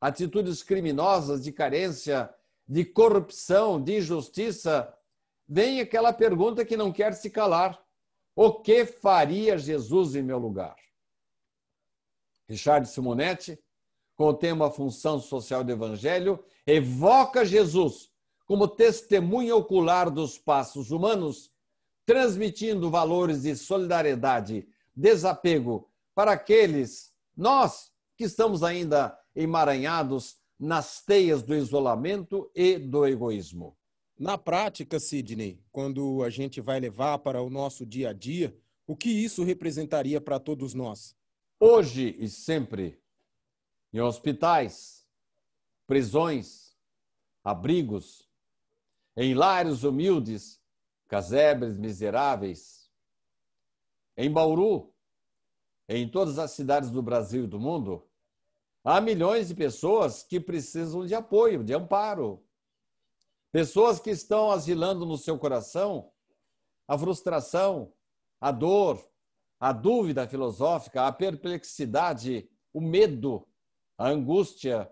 [0.00, 2.32] atitudes criminosas de carência,
[2.68, 4.92] de corrupção, de injustiça,
[5.48, 7.82] vem aquela pergunta que não quer se calar:
[8.34, 10.76] o que faria Jesus em meu lugar?
[12.48, 13.58] Richard Simonetti,
[14.16, 18.10] com o tema Função Social do Evangelho, evoca Jesus
[18.46, 21.51] como testemunha ocular dos passos humanos,
[22.04, 31.54] transmitindo valores de solidariedade, desapego para aqueles, nós que estamos ainda emaranhados nas teias do
[31.54, 33.76] isolamento e do egoísmo.
[34.18, 38.94] Na prática, Sidney, quando a gente vai levar para o nosso dia a dia, o
[38.94, 41.16] que isso representaria para todos nós?
[41.58, 43.00] Hoje e sempre,
[43.92, 45.06] em hospitais,
[45.86, 46.76] prisões,
[47.42, 48.28] abrigos,
[49.16, 50.61] em lares humildes,
[51.12, 52.90] casebres miseráveis,
[54.16, 54.94] em Bauru,
[55.86, 58.08] em todas as cidades do Brasil e do mundo,
[58.82, 62.42] há milhões de pessoas que precisam de apoio, de amparo.
[63.52, 66.10] Pessoas que estão asilando no seu coração
[66.88, 67.92] a frustração,
[68.40, 68.98] a dor,
[69.60, 73.46] a dúvida filosófica, a perplexidade, o medo,
[73.98, 74.90] a angústia.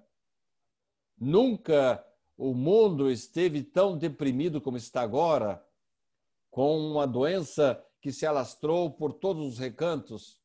[1.17, 2.07] Nunca
[2.37, 5.67] o mundo esteve tão deprimido como está agora,
[6.51, 10.41] com uma doença que se alastrou por todos os recantos.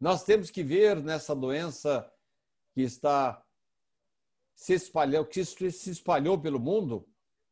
[0.00, 2.10] Nós temos que ver nessa doença
[2.72, 3.42] que está
[4.54, 7.08] se espalhou, que se espalhou pelo mundo,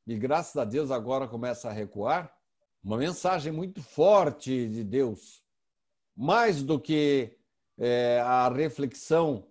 [0.06, 2.32] e graças a Deus agora começa a recuar,
[2.82, 5.42] uma mensagem muito forte de Deus.
[6.16, 7.36] Mais do que
[7.78, 9.46] é, a reflexão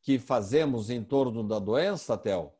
[0.00, 2.58] que fazemos em torno da doença, Tel,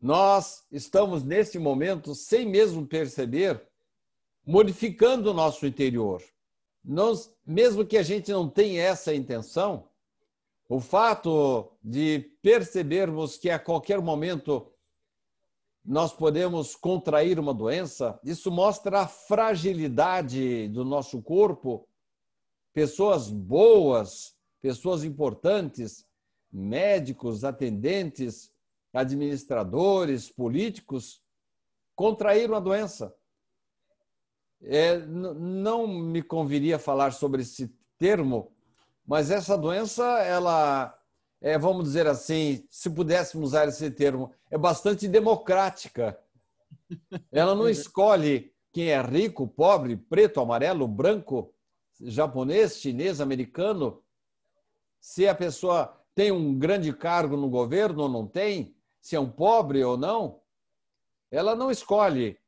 [0.00, 3.60] nós estamos nesse momento, sem mesmo perceber,
[4.46, 6.22] modificando o nosso interior.
[6.84, 9.88] Nós, mesmo que a gente não tenha essa intenção,
[10.68, 14.70] o fato de percebermos que a qualquer momento
[15.84, 21.88] nós podemos contrair uma doença, isso mostra a fragilidade do nosso corpo.
[22.74, 26.06] Pessoas boas, pessoas importantes,
[26.52, 28.52] médicos, atendentes,
[28.92, 31.22] administradores, políticos,
[31.94, 33.14] contraíram a doença.
[34.62, 38.52] É, não me conviria falar sobre esse termo,
[39.06, 40.98] mas essa doença, ela
[41.40, 46.18] é, vamos dizer assim, se pudéssemos usar esse termo, é bastante democrática.
[47.30, 51.54] Ela não escolhe quem é rico, pobre, preto, amarelo, branco,
[52.00, 54.02] japonês, chinês, americano.
[55.00, 58.76] Se a pessoa tem um grande cargo no governo ou não tem,
[59.08, 60.40] se é um pobre ou não,
[61.30, 62.38] ela não escolhe.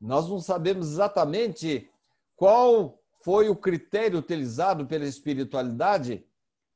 [0.00, 1.90] Nós não sabemos exatamente
[2.36, 6.24] qual foi o critério utilizado pela espiritualidade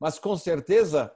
[0.02, 1.14] mas com certeza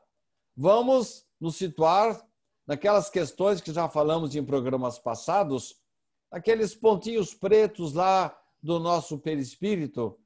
[0.57, 2.25] vamos nos situar
[2.65, 5.83] naquelas questões que já falamos em programas passados,
[6.31, 10.17] aqueles pontinhos pretos lá do nosso perispírito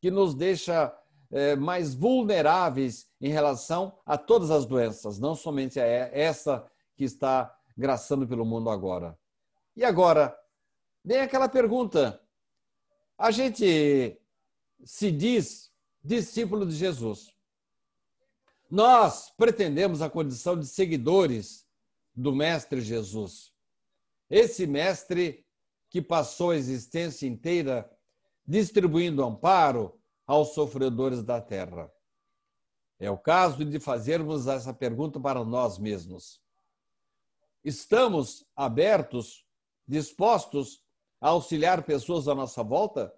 [0.00, 0.98] que nos deixa
[1.30, 7.54] é, mais vulneráveis em relação a todas as doenças, não somente a essa que está
[7.76, 9.18] graçando pelo mundo agora.
[9.76, 10.36] E agora,
[11.04, 12.20] vem aquela pergunta:
[13.18, 14.20] a gente
[14.84, 15.70] se diz
[16.02, 17.34] discípulo de Jesus.
[18.70, 21.66] Nós pretendemos a condição de seguidores
[22.14, 23.52] do Mestre Jesus.
[24.28, 25.46] Esse Mestre
[25.88, 27.88] que passou a existência inteira
[28.46, 31.90] distribuindo amparo aos sofredores da terra.
[32.98, 36.40] É o caso de fazermos essa pergunta para nós mesmos.
[37.66, 39.44] Estamos abertos,
[39.88, 40.84] dispostos
[41.20, 43.12] a auxiliar pessoas à nossa volta?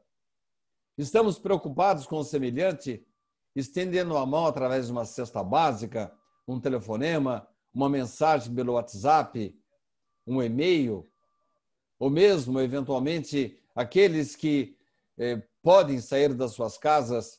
[0.96, 3.06] Estamos preocupados com o semelhante,
[3.54, 6.10] estendendo a mão através de uma cesta básica,
[6.46, 9.54] um telefonema, uma mensagem pelo WhatsApp,
[10.26, 11.06] um e-mail,
[11.98, 14.78] ou mesmo, eventualmente, aqueles que
[15.18, 17.38] eh, podem sair das suas casas?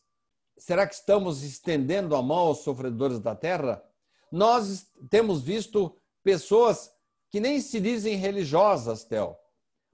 [0.60, 3.84] Será que estamos estendendo a mão aos sofredores da terra?
[4.32, 6.99] Nós temos visto pessoas
[7.30, 9.36] que nem se dizem religiosas, Theo,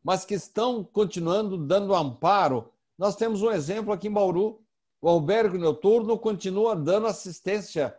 [0.04, 2.72] mas que estão continuando dando amparo.
[2.98, 4.62] Nós temos um exemplo aqui em Bauru.
[5.02, 7.98] O albergue noturno continua dando assistência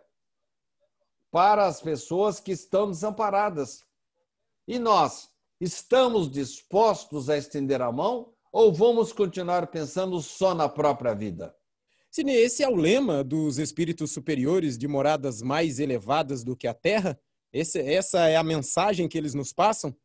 [1.30, 3.84] para as pessoas que estão desamparadas.
[4.66, 5.28] E nós
[5.60, 11.54] estamos dispostos a estender a mão ou vamos continuar pensando só na própria vida?
[12.10, 16.72] Cine, esse é o lema dos espíritos superiores de moradas mais elevadas do que a
[16.72, 17.20] Terra?
[17.56, 19.96] Esse, essa é a mensagem que eles nos passam?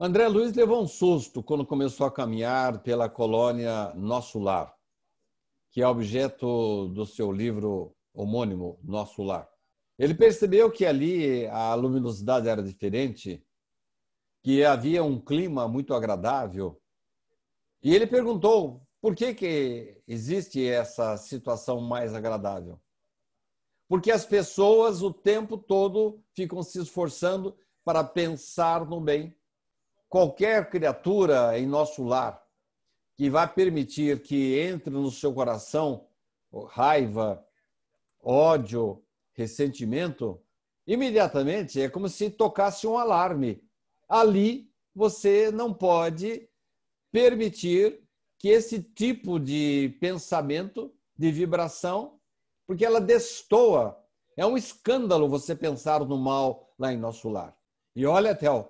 [0.00, 4.74] André Luiz levou um susto quando começou a caminhar pela colônia Nosso Lar,
[5.70, 9.48] que é objeto do seu livro homônimo, Nosso Lar.
[9.96, 13.46] Ele percebeu que ali a luminosidade era diferente,
[14.42, 16.76] que havia um clima muito agradável
[17.80, 22.80] e ele perguntou por que, que existe essa situação mais agradável.
[23.92, 29.36] Porque as pessoas o tempo todo ficam se esforçando para pensar no bem.
[30.08, 32.42] Qualquer criatura em nosso lar
[33.18, 36.08] que vai permitir que entre no seu coração
[36.68, 37.46] raiva,
[38.18, 40.40] ódio, ressentimento,
[40.86, 43.62] imediatamente é como se tocasse um alarme.
[44.08, 46.48] Ali você não pode
[47.12, 48.02] permitir
[48.38, 52.21] que esse tipo de pensamento, de vibração,
[52.72, 54.02] porque ela destoa.
[54.34, 57.54] É um escândalo você pensar no mal lá em nosso lar.
[57.94, 58.66] E olha, Théo,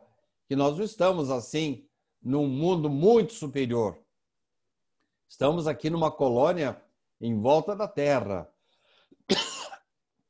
[0.48, 1.88] que nós não estamos assim
[2.20, 3.96] num mundo muito superior.
[5.28, 6.82] Estamos aqui numa colônia
[7.20, 8.52] em volta da Terra.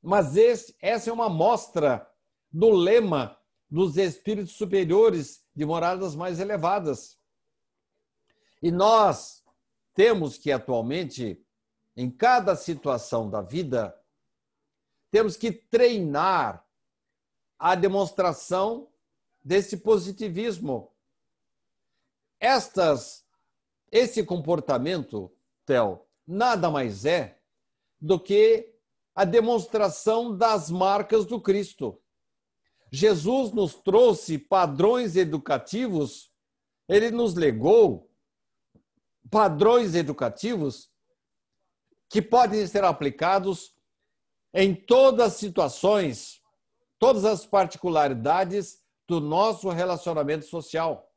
[0.03, 2.07] Mas esse, essa é uma mostra
[2.53, 3.39] do lema
[3.71, 7.19] dos espíritos superiores de moradas mais elevadas.
[8.61, 9.43] E nós
[9.95, 11.43] temos que, atualmente,
[11.97, 13.97] em cada situação da vida,
[15.11, 16.67] temos que treinar
[17.59, 18.89] a demonstração
[19.45, 20.93] desse positivismo.
[22.41, 23.25] Estas,
[23.91, 25.31] esse comportamento,
[25.67, 27.39] Theo, nada mais é
[28.01, 28.75] do que
[29.15, 32.01] a demonstração das marcas do Cristo.
[32.91, 36.33] Jesus nos trouxe padrões educativos,
[36.89, 38.11] ele nos legou
[39.31, 40.92] padrões educativos
[42.12, 43.75] que podem ser aplicados
[44.53, 46.42] em todas as situações,
[46.98, 51.11] todas as particularidades do nosso relacionamento social.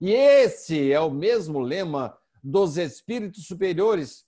[0.00, 4.24] E esse é o mesmo lema dos espíritos superiores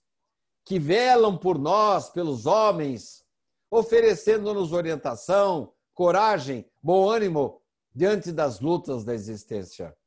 [0.63, 3.25] que velam por nós, pelos homens,
[3.71, 7.63] oferecendo-nos orientação, coragem, bom ânimo
[7.95, 9.97] diante das lutas da existência.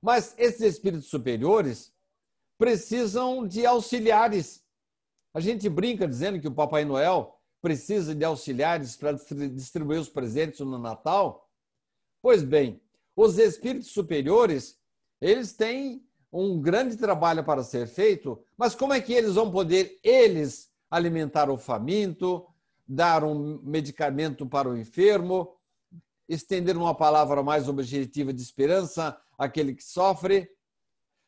[0.00, 1.92] Mas esses espíritos superiores
[2.56, 4.64] precisam de auxiliares.
[5.36, 10.60] A gente brinca dizendo que o Papai Noel precisa de auxiliares para distribuir os presentes
[10.60, 11.46] no Natal.
[12.22, 12.80] Pois bem,
[13.14, 14.78] os espíritos superiores,
[15.20, 19.98] eles têm um grande trabalho para ser feito, mas como é que eles vão poder,
[20.02, 22.46] eles, alimentar o faminto,
[22.88, 25.54] dar um medicamento para o enfermo,
[26.26, 30.50] estender uma palavra mais objetiva de esperança àquele que sofre?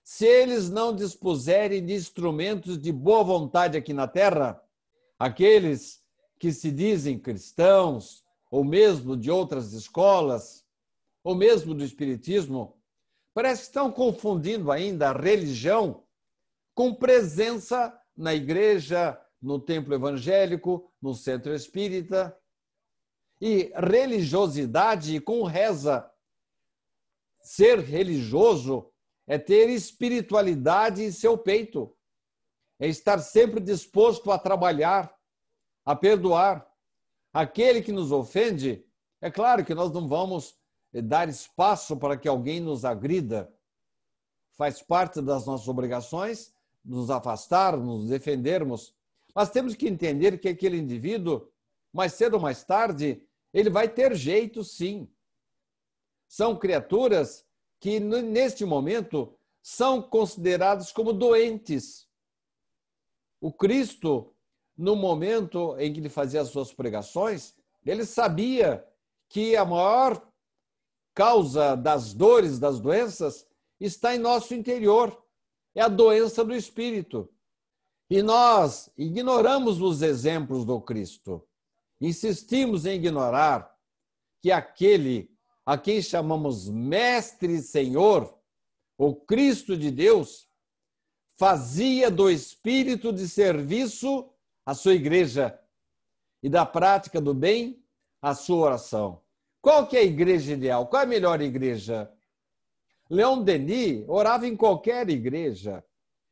[0.09, 4.59] Se eles não dispuserem de instrumentos de boa vontade aqui na terra,
[5.19, 6.03] aqueles
[6.39, 10.65] que se dizem cristãos, ou mesmo de outras escolas,
[11.23, 12.81] ou mesmo do Espiritismo,
[13.35, 16.03] parece que estão confundindo ainda a religião
[16.75, 22.35] com presença na igreja, no templo evangélico, no centro espírita,
[23.39, 26.11] e religiosidade com reza.
[27.43, 28.91] Ser religioso
[29.29, 31.95] é ter espiritualidade em seu peito,
[32.81, 35.15] é estar sempre disposto a trabalhar,
[35.85, 36.67] a perdoar.
[37.33, 38.85] Aquele que nos ofende,
[39.21, 40.59] é claro que nós não vamos
[41.05, 43.53] dar espaço para que alguém nos agrida.
[44.57, 48.95] Faz parte das nossas obrigações nos afastar, nos defendermos.
[49.35, 51.47] Mas temos que entender que aquele indivíduo,
[51.93, 53.23] mais cedo ou mais tarde,
[53.53, 55.07] ele vai ter jeito sim.
[56.27, 57.47] São criaturas
[57.81, 62.09] que, neste momento, são consideradas como doentes.
[63.41, 64.35] O Cristo,
[64.77, 67.55] no momento em que ele fazia as suas pregações,
[67.85, 68.85] ele sabia
[69.29, 70.27] que a maior
[71.15, 73.47] causa das dores, das doenças,
[73.81, 75.23] está em nosso interior.
[75.75, 77.29] É a doença do espírito.
[78.11, 81.47] E nós ignoramos os exemplos do Cristo.
[82.01, 83.77] Insistimos em ignorar
[84.41, 85.31] que aquele
[85.69, 88.35] a quem chamamos Mestre e Senhor,
[88.97, 90.49] o Cristo de Deus,
[91.37, 94.33] fazia do espírito de serviço
[94.65, 95.61] a sua igreja
[96.43, 97.85] e da prática do bem
[98.23, 99.21] a sua oração.
[99.61, 100.87] Qual que é a igreja ideal?
[100.87, 102.11] Qual é a melhor igreja?
[103.11, 105.85] Leon Denis orava em qualquer igreja,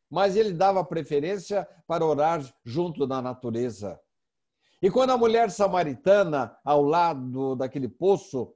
[0.08, 4.00] mas ele dava preferência para orar junto da natureza.
[4.80, 8.55] E quando a mulher samaritana, ao lado daquele poço,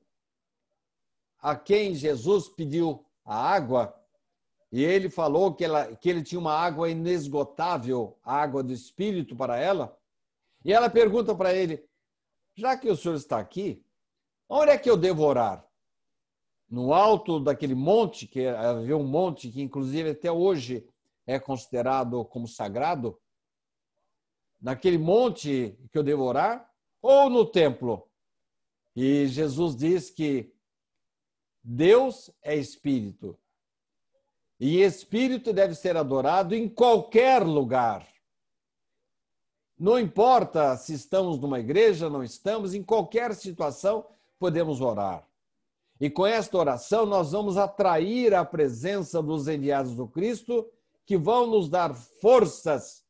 [1.40, 3.94] a quem Jesus pediu a água,
[4.72, 9.34] e ele falou que, ela, que ele tinha uma água inesgotável, a água do Espírito
[9.34, 9.96] para ela,
[10.64, 11.84] e ela pergunta para ele:
[12.54, 13.84] já que o senhor está aqui,
[14.48, 15.66] onde é que eu devo orar?
[16.68, 20.88] No alto daquele monte, que havia um monte que, inclusive, até hoje
[21.26, 23.18] é considerado como sagrado?
[24.60, 26.70] Naquele monte que eu devo orar?
[27.02, 28.08] Ou no templo?
[28.94, 30.52] E Jesus diz que
[31.72, 33.38] Deus é espírito.
[34.58, 38.08] E espírito deve ser adorado em qualquer lugar.
[39.78, 44.04] Não importa se estamos numa igreja, não estamos, em qualquer situação
[44.36, 45.24] podemos orar.
[46.00, 50.68] E com esta oração nós vamos atrair a presença dos enviados do Cristo,
[51.06, 53.04] que vão nos dar forças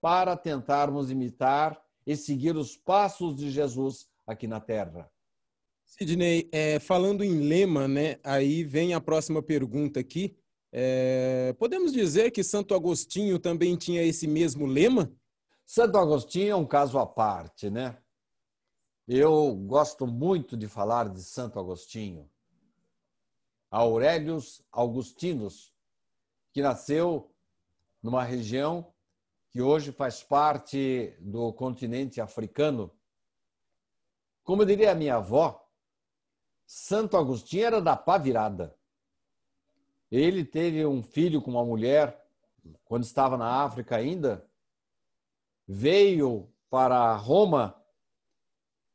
[0.00, 5.10] para tentarmos imitar e seguir os passos de Jesus aqui na terra.
[5.98, 10.36] Sidney, é, falando em lema, né, aí vem a próxima pergunta aqui.
[10.70, 15.10] É, podemos dizer que Santo Agostinho também tinha esse mesmo lema?
[15.64, 17.96] Santo Agostinho é um caso à parte, né?
[19.08, 22.30] Eu gosto muito de falar de Santo Agostinho.
[23.70, 25.72] Aurelius Augustinus,
[26.52, 27.34] que nasceu
[28.02, 28.92] numa região
[29.50, 32.92] que hoje faz parte do continente africano.
[34.44, 35.65] Como diria a minha avó,
[36.66, 38.76] Santo Agostinho era da pá virada.
[40.10, 42.26] Ele teve um filho com uma mulher
[42.84, 44.44] quando estava na África ainda,
[45.66, 47.80] veio para Roma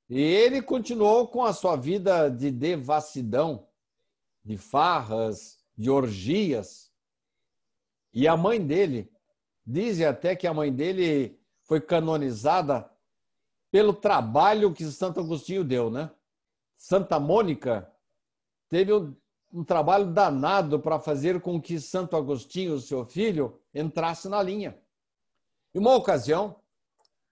[0.10, 3.68] e ele continuou com a sua vida de devassidão,
[4.44, 6.92] de farras, de orgias.
[8.14, 9.10] E a mãe dele,
[9.66, 12.92] dizem até que a mãe dele foi canonizada
[13.72, 16.12] pelo trabalho que Santo Agostinho deu, né?
[16.82, 17.88] Santa Mônica
[18.68, 19.16] teve um,
[19.54, 24.76] um trabalho danado para fazer com que Santo Agostinho, seu filho, entrasse na linha.
[25.76, 26.60] Em uma ocasião,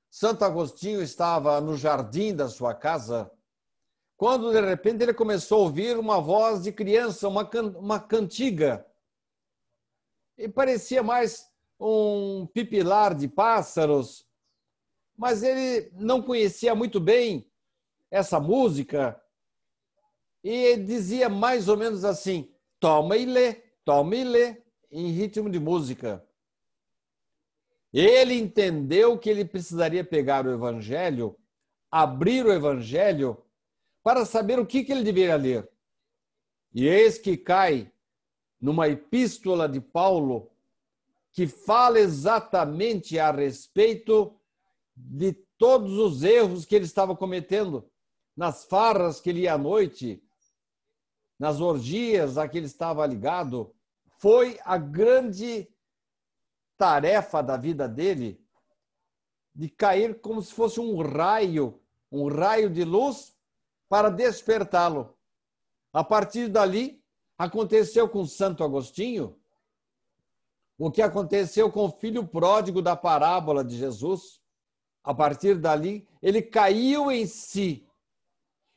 [0.08, 3.32] Santo Agostinho estava no jardim da sua casa,
[4.16, 8.86] quando de repente ele começou a ouvir uma voz de criança, uma, can uma cantiga.
[10.38, 14.28] E parecia mais um pipilar de pássaros,
[15.18, 17.52] mas ele não conhecia muito bem
[18.12, 19.20] essa música
[20.44, 24.62] e dizia mais ou menos assim: toma e lê, toma e lê,
[24.92, 26.26] em ritmo de música.
[27.92, 31.36] Ele entendeu que ele precisaria pegar o Evangelho,
[31.92, 33.44] abrir o Evangelho,
[34.04, 35.70] para saber o que, ele deveria ler.
[36.74, 37.92] E eis que cai
[38.62, 40.52] numa epístola de Paulo
[41.32, 44.36] que fala exatamente a respeito
[44.96, 47.90] de todos os erros que ele estava cometendo,
[48.36, 50.24] nas farras que ele ia à noite,
[51.40, 53.74] nas orgias a que ele estava ligado.
[54.18, 55.72] Foi a grande
[56.78, 58.46] tarefa da vida dele
[59.56, 61.82] de cair como se fosse um raio,
[62.12, 63.36] um raio de luz
[63.88, 65.18] para despertá-lo.
[65.92, 67.02] A partir dali,
[67.38, 69.40] aconteceu com Santo Agostinho
[70.78, 74.40] o que aconteceu com o filho pródigo da parábola de Jesus.
[75.04, 77.86] A partir dali, ele caiu em si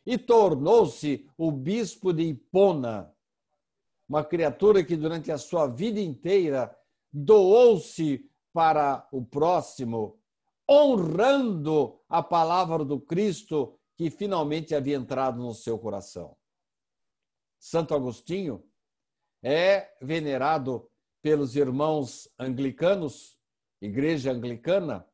[0.05, 3.15] e tornou-se o bispo de Hipona,
[4.09, 6.77] uma criatura que durante a sua vida inteira
[7.13, 10.19] doou-se para o próximo,
[10.69, 16.37] honrando a palavra do Cristo que finalmente havia entrado no seu coração.
[17.59, 18.65] Santo Agostinho,
[19.43, 20.89] é venerado
[21.21, 23.39] pelos irmãos anglicanos,
[23.81, 25.07] Igreja Anglicana,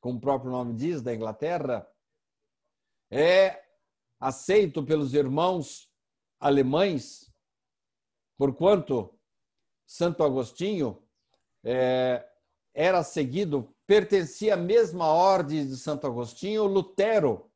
[0.00, 1.88] como o próprio nome diz, da Inglaterra,
[3.10, 3.67] é
[4.20, 5.88] aceito pelos irmãos
[6.40, 7.32] alemães,
[8.36, 9.18] porquanto
[9.86, 11.02] Santo Agostinho
[11.64, 12.28] é,
[12.74, 17.50] era seguido, pertencia à mesma ordem de Santo Agostinho, Lutero,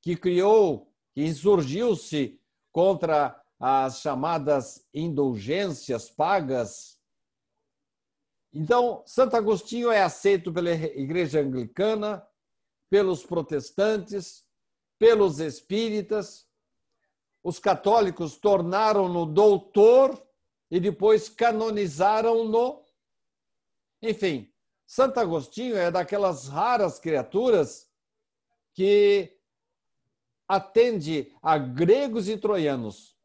[0.00, 2.40] que criou, que insurgiu-se
[2.72, 6.98] contra as chamadas indulgências pagas.
[8.52, 12.26] Então, Santo Agostinho é aceito pela Igreja Anglicana,
[12.90, 14.44] pelos protestantes,
[15.02, 16.46] pelos espíritas.
[17.42, 20.24] Os católicos tornaram-no doutor
[20.70, 22.84] e depois canonizaram-no.
[24.00, 24.54] Enfim,
[24.86, 27.90] Santo Agostinho é daquelas raras criaturas
[28.74, 29.36] que
[30.46, 33.18] atende a gregos e troianos,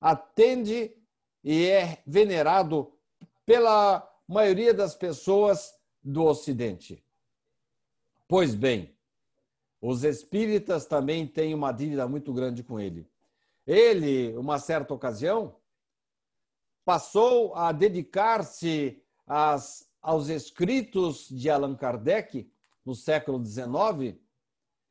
[0.00, 0.96] atende
[1.42, 2.96] e é venerado
[3.44, 7.04] pela maioria das pessoas do Ocidente.
[8.28, 8.96] Pois bem,
[9.80, 13.08] os espíritas também têm uma dívida muito grande com ele.
[13.66, 15.56] Ele, uma certa ocasião,
[16.84, 19.02] passou a dedicar-se
[20.00, 22.50] aos escritos de Allan Kardec
[22.84, 24.18] no século XIX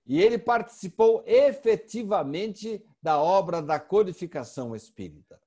[0.05, 5.41] e ele participou efetivamente da obra da codificação espírita.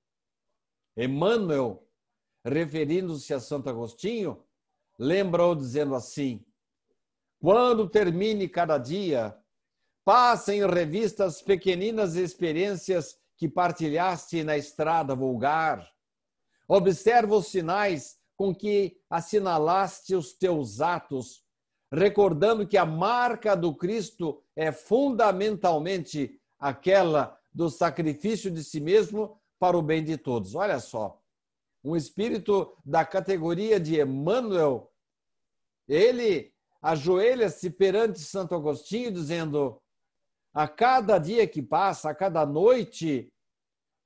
[0.96, 1.86] Emmanuel,
[2.44, 4.44] referindo-se a Santo Agostinho,
[4.98, 6.44] lembrou dizendo assim:
[7.40, 9.36] quando termine cada dia,
[10.04, 15.90] passe em revista as pequeninas experiências que partilhaste na estrada vulgar.
[16.68, 21.44] Observa os sinais com que assinalaste os teus atos
[21.92, 29.76] recordando que a marca do Cristo é fundamentalmente aquela do sacrifício de si mesmo para
[29.76, 30.54] o bem de todos.
[30.54, 31.20] Olha só,
[31.82, 34.92] um espírito da categoria de Emmanuel,
[35.88, 39.80] ele ajoelha-se perante Santo Agostinho dizendo:
[40.52, 43.32] a cada dia que passa, a cada noite,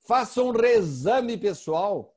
[0.06, 2.16] faça um reexame pessoal,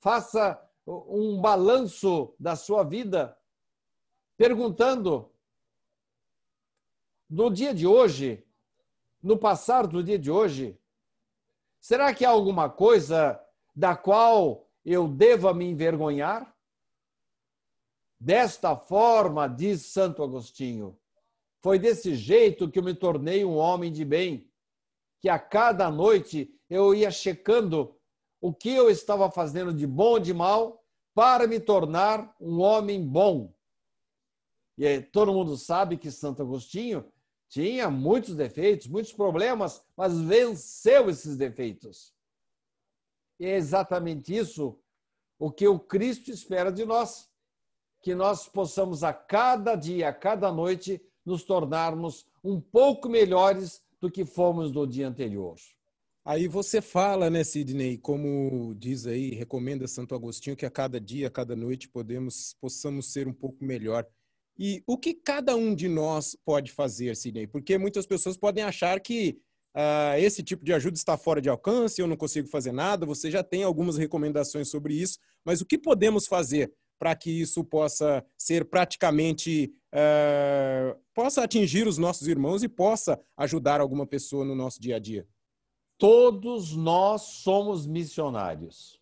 [0.00, 3.36] faça um balanço da sua vida
[4.36, 5.30] perguntando
[7.28, 8.46] no dia de hoje,
[9.22, 10.80] no passar do dia de hoje,
[11.80, 13.38] será que há alguma coisa
[13.74, 16.56] da qual eu deva me envergonhar?
[18.20, 20.98] Desta forma, diz Santo Agostinho,
[21.60, 24.50] foi desse jeito que eu me tornei um homem de bem,
[25.20, 27.96] que a cada noite eu ia checando
[28.40, 33.04] o que eu estava fazendo de bom ou de mal para me tornar um homem
[33.04, 33.52] bom.
[34.76, 37.04] E todo mundo sabe que Santo Agostinho
[37.48, 42.14] tinha muitos defeitos, muitos problemas, mas venceu esses defeitos.
[43.40, 44.78] E é exatamente isso
[45.38, 47.28] o que o Cristo espera de nós,
[48.00, 54.10] que nós possamos a cada dia, a cada noite, nos tornarmos um pouco melhores do
[54.10, 55.56] que fomos no dia anterior.
[56.24, 61.28] Aí você fala, né, Sidney, como diz aí, recomenda Santo Agostinho que a cada dia,
[61.28, 64.06] a cada noite podemos possamos ser um pouco melhor.
[64.58, 67.46] E o que cada um de nós pode fazer, Sidney?
[67.46, 69.38] Porque muitas pessoas podem achar que
[69.74, 73.06] uh, esse tipo de ajuda está fora de alcance, eu não consigo fazer nada.
[73.06, 77.64] Você já tem algumas recomendações sobre isso, mas o que podemos fazer para que isso
[77.64, 84.54] possa ser praticamente uh, possa atingir os nossos irmãos e possa ajudar alguma pessoa no
[84.54, 85.26] nosso dia a dia?
[85.96, 89.00] Todos nós somos missionários.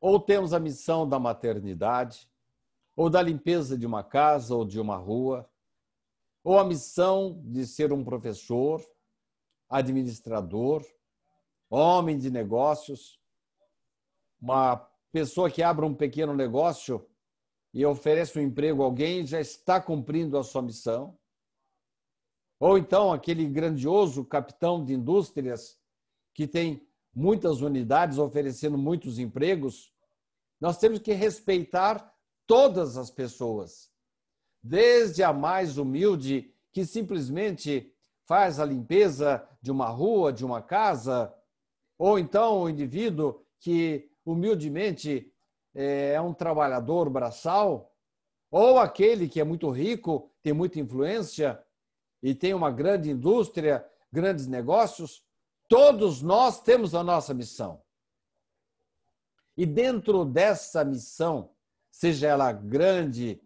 [0.00, 2.28] Ou temos a missão da maternidade,
[2.94, 5.48] ou da limpeza de uma casa ou de uma rua,
[6.42, 8.84] ou a missão de ser um professor,
[9.68, 10.84] administrador,
[11.70, 13.18] homem de negócios,
[14.40, 14.76] uma
[15.10, 17.06] pessoa que abre um pequeno negócio
[17.74, 21.18] e oferece um emprego a alguém já está cumprindo a sua missão.
[22.60, 25.76] Ou então aquele grandioso capitão de indústrias
[26.32, 29.92] que tem muitas unidades oferecendo muitos empregos.
[30.60, 32.14] Nós temos que respeitar
[32.46, 33.90] todas as pessoas,
[34.62, 37.92] desde a mais humilde, que simplesmente
[38.24, 41.34] faz a limpeza de uma rua, de uma casa,
[41.98, 45.33] ou então o indivíduo que humildemente
[45.74, 47.92] é, é um trabalhador braçal,
[48.50, 51.60] ou aquele que é muito rico, tem muita influência
[52.22, 55.24] e tem uma grande indústria, grandes negócios,
[55.68, 57.82] todos nós temos a nossa missão.
[59.56, 61.50] E dentro dessa missão,
[61.90, 63.40] seja ela grande,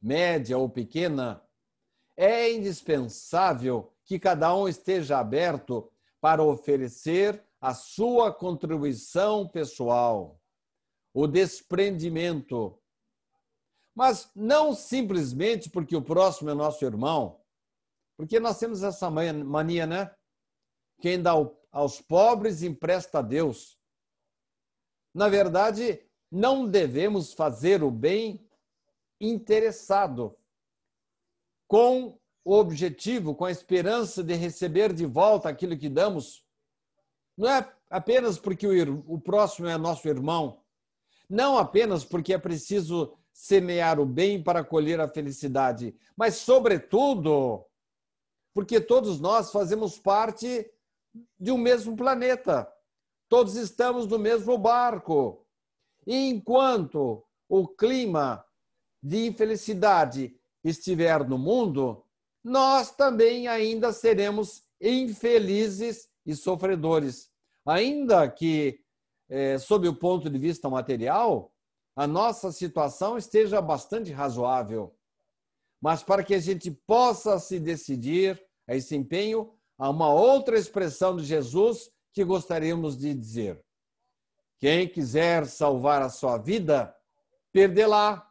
[0.00, 1.42] média ou pequena,
[2.16, 5.90] é indispensável que cada um esteja aberto
[6.20, 10.40] para oferecer a sua contribuição pessoal,
[11.12, 12.78] o desprendimento.
[13.94, 17.40] Mas não simplesmente porque o próximo é nosso irmão,
[18.16, 20.14] porque nós temos essa mania, né?
[21.00, 21.32] Quem dá
[21.70, 23.78] aos pobres empresta a Deus.
[25.14, 26.00] Na verdade,
[26.30, 28.48] não devemos fazer o bem
[29.20, 30.36] interessado,
[31.68, 36.44] com o objetivo, com a esperança de receber de volta aquilo que damos.
[37.36, 40.61] Não é apenas porque o, próximo é nosso irmão,
[41.32, 47.64] não apenas porque é preciso semear o bem para colher a felicidade, mas, sobretudo,
[48.52, 50.70] porque todos nós fazemos parte
[51.40, 52.70] de um mesmo planeta.
[53.30, 55.46] Todos estamos no mesmo barco.
[56.06, 58.44] E enquanto o clima
[59.02, 62.04] de infelicidade estiver no mundo,
[62.44, 67.30] nós também ainda seremos infelizes e sofredores.
[67.64, 68.81] Ainda que,
[69.32, 71.50] é, sob o ponto de vista material,
[71.96, 74.94] a nossa situação esteja bastante razoável.
[75.80, 81.16] Mas para que a gente possa se decidir a esse empenho, há uma outra expressão
[81.16, 83.64] de Jesus que gostaríamos de dizer.
[84.60, 86.94] Quem quiser salvar a sua vida,
[87.50, 88.28] perdê-la.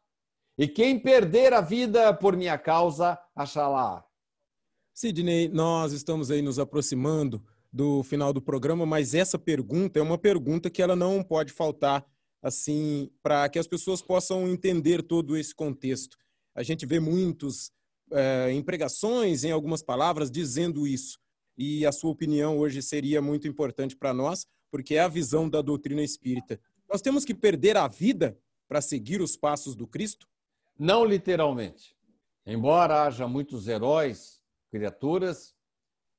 [0.56, 4.06] E quem perder a vida por minha causa, achará.
[4.94, 10.18] Sidney, nós estamos aí nos aproximando do final do programa, mas essa pergunta é uma
[10.18, 12.06] pergunta que ela não pode faltar
[12.42, 16.18] assim para que as pessoas possam entender todo esse contexto.
[16.54, 17.72] A gente vê muitos
[18.12, 21.22] é, empregações em algumas palavras dizendo isso
[21.58, 25.62] e a sua opinião hoje seria muito importante para nós, porque é a visão da
[25.62, 26.60] doutrina espírita.
[26.90, 30.28] Nós temos que perder a vida para seguir os passos do Cristo?
[30.78, 31.96] Não literalmente.
[32.46, 34.42] Embora haja muitos heróis,
[34.72, 35.54] criaturas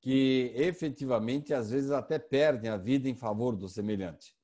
[0.02, 4.36] que efetivamente às vezes até perdem a vida em favor do semelhante.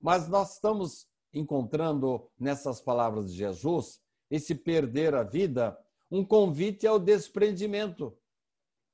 [0.00, 4.00] Mas nós estamos encontrando nessas palavras de Jesus
[4.30, 5.78] esse perder a vida,
[6.10, 8.16] um convite ao desprendimento.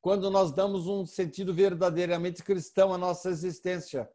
[0.01, 4.11] Quando nós damos um sentido verdadeiramente cristão à nossa existência.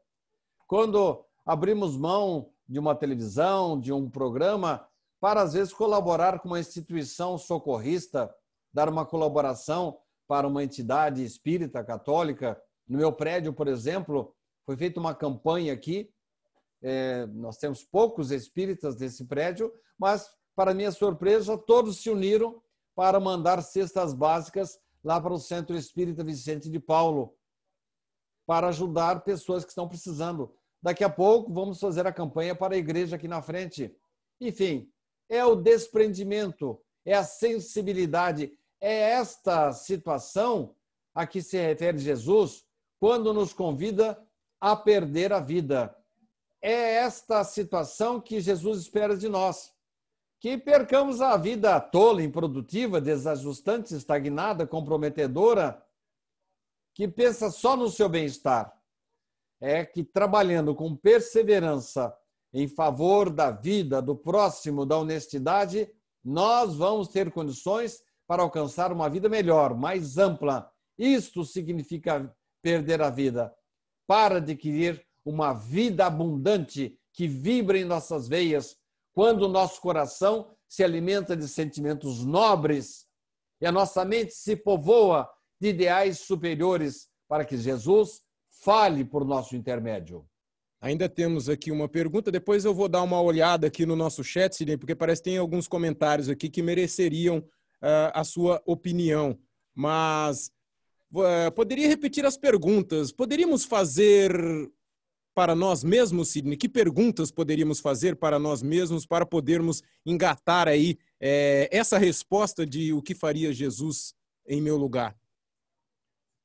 [0.67, 4.85] Quando abrimos mão de uma televisão, de um programa,
[5.19, 8.33] para às vezes colaborar com uma instituição socorrista,
[8.73, 9.97] dar uma colaboração
[10.28, 12.59] para uma entidade espírita católica.
[12.88, 16.09] No meu prédio, por exemplo, foi feita uma campanha aqui.
[16.82, 22.61] É, nós temos poucos espíritas nesse prédio, mas, para minha surpresa, todos se uniram
[22.95, 27.36] para mandar cestas básicas lá para o Centro Espírita Vicente de Paulo,
[28.45, 30.53] para ajudar pessoas que estão precisando.
[30.82, 33.95] Daqui a pouco vamos fazer a campanha para a igreja aqui na frente.
[34.39, 34.89] Enfim,
[35.30, 38.51] é o desprendimento, é a sensibilidade,
[38.86, 40.75] é esta situação
[41.15, 42.63] a que se refere Jesus
[42.99, 44.23] quando nos convida
[44.61, 45.97] a perder a vida.
[46.61, 49.73] É esta situação que Jesus espera de nós.
[50.39, 55.83] Que percamos a vida tola, improdutiva, desajustante, estagnada, comprometedora,
[56.93, 58.71] que pensa só no seu bem-estar.
[59.59, 62.15] É que trabalhando com perseverança
[62.53, 65.91] em favor da vida, do próximo, da honestidade,
[66.23, 70.71] nós vamos ter condições para alcançar uma vida melhor, mais ampla.
[70.97, 73.53] Isto significa perder a vida,
[74.07, 78.78] para adquirir uma vida abundante que vibra em nossas veias,
[79.13, 83.07] quando o nosso coração se alimenta de sentimentos nobres
[83.61, 88.21] e a nossa mente se povoa de ideais superiores para que Jesus
[88.63, 90.26] fale por nosso intermédio.
[90.82, 94.55] Ainda temos aqui uma pergunta, depois eu vou dar uma olhada aqui no nosso chat,
[94.55, 97.43] Sidney, porque parece que tem alguns comentários aqui que mereceriam
[97.82, 99.38] uh, a sua opinião.
[99.73, 100.51] Mas
[101.13, 103.11] uh, poderia repetir as perguntas?
[103.11, 104.32] Poderíamos fazer
[105.36, 106.55] para nós mesmos, Sidney?
[106.55, 112.93] Que perguntas poderíamos fazer para nós mesmos para podermos engatar aí é, essa resposta de
[112.93, 114.15] o que faria Jesus
[114.47, 115.15] em meu lugar?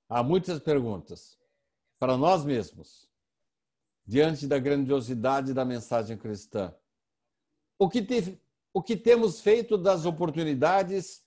[0.09, 1.39] Há muitas perguntas
[2.01, 3.09] para nós mesmos,
[4.05, 6.75] diante da grandiosidade da mensagem cristã.
[7.79, 8.41] O que, te,
[8.73, 11.23] o que temos feito das oportunidades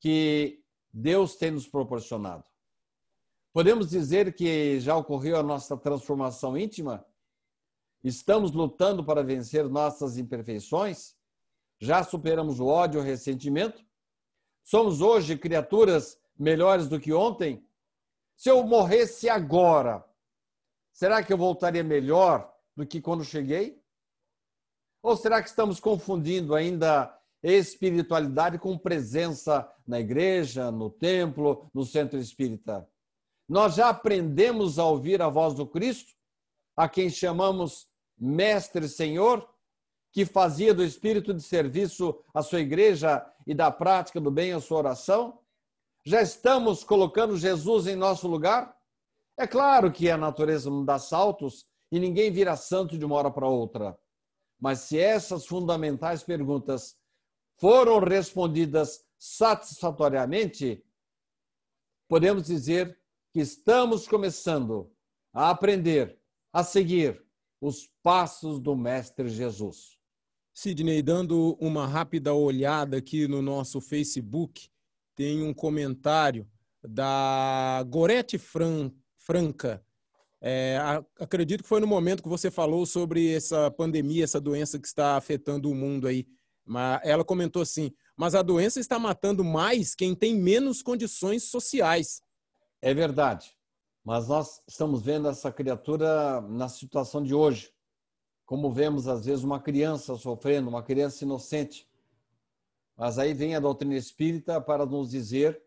[0.00, 2.44] que Deus tem nos proporcionado.
[3.52, 7.06] Podemos dizer que já ocorreu a nossa transformação íntima?
[8.02, 11.16] Estamos lutando para vencer nossas imperfeições?
[11.78, 13.84] Já superamos o ódio e o ressentimento?
[14.62, 17.66] Somos hoje criaturas melhores do que ontem?
[18.36, 20.04] Se eu morresse agora,
[20.92, 23.83] será que eu voltaria melhor do que quando cheguei?
[25.04, 32.18] Ou será que estamos confundindo ainda espiritualidade com presença na igreja, no templo, no centro
[32.18, 32.88] espírita.
[33.46, 36.14] Nós já aprendemos a ouvir a voz do Cristo
[36.74, 37.86] a quem chamamos
[38.18, 39.46] Mestre Senhor,
[40.10, 44.60] que fazia do espírito de serviço a sua igreja e da prática do bem a
[44.60, 45.38] sua oração?
[46.02, 48.74] Já estamos colocando Jesus em nosso lugar?
[49.38, 53.30] É claro que a natureza não dá saltos e ninguém vira santo de uma hora
[53.30, 53.98] para outra.
[54.64, 56.96] Mas se essas fundamentais perguntas
[57.60, 60.82] foram respondidas satisfatoriamente,
[62.08, 62.98] podemos dizer
[63.30, 64.90] que estamos começando
[65.34, 66.18] a aprender,
[66.50, 67.22] a seguir
[67.60, 69.98] os passos do Mestre Jesus.
[70.54, 74.70] Sidney, dando uma rápida olhada aqui no nosso Facebook,
[75.14, 76.50] tem um comentário
[76.82, 79.84] da Gorete Fran, Franca.
[80.46, 80.76] É,
[81.18, 85.16] acredito que foi no momento que você falou sobre essa pandemia, essa doença que está
[85.16, 86.26] afetando o mundo aí.
[86.66, 92.20] Mas ela comentou assim: mas a doença está matando mais quem tem menos condições sociais.
[92.82, 93.56] É verdade.
[94.04, 97.72] Mas nós estamos vendo essa criatura na situação de hoje.
[98.44, 101.88] Como vemos, às vezes, uma criança sofrendo, uma criança inocente.
[102.98, 105.62] Mas aí vem a doutrina espírita para nos dizer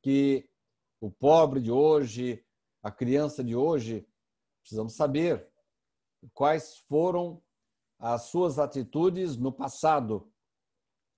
[0.00, 0.48] que
[0.98, 2.42] o pobre de hoje,
[2.82, 4.06] a criança de hoje,
[4.64, 5.46] precisamos saber
[6.32, 7.42] quais foram
[7.98, 10.32] as suas atitudes no passado.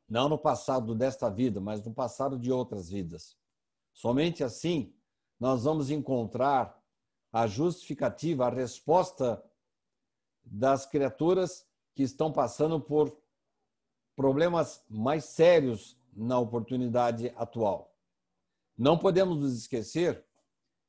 [0.09, 3.38] Não no passado desta vida, mas no passado de outras vidas.
[3.92, 4.92] Somente assim
[5.38, 6.76] nós vamos encontrar
[7.32, 9.42] a justificativa, a resposta
[10.42, 13.16] das criaturas que estão passando por
[14.16, 17.94] problemas mais sérios na oportunidade atual.
[18.76, 20.26] Não podemos nos esquecer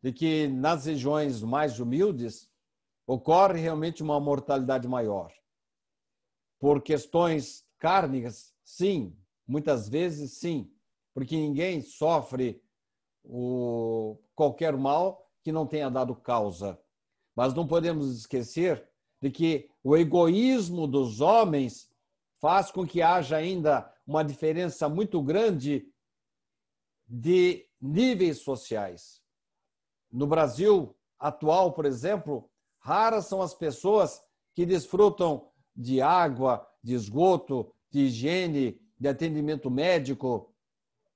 [0.02, 2.50] de que nas regiões mais humildes
[3.06, 5.32] ocorre realmente uma mortalidade maior.
[6.60, 9.16] Por questões cárnicas, sim,
[9.48, 10.72] muitas vezes sim,
[11.14, 12.62] porque ninguém sofre
[13.24, 16.80] o, qualquer mal que não tenha dado causa.
[17.36, 18.88] Mas não podemos esquecer
[19.22, 21.90] de que o egoísmo dos homens
[22.40, 25.92] faz com que haja ainda uma diferença muito grande
[27.08, 29.22] de níveis sociais.
[30.12, 32.50] No Brasil atual, por exemplo,
[32.80, 34.22] raras são as pessoas
[34.54, 40.54] que desfrutam de água, de esgoto, de higiene, de atendimento médico.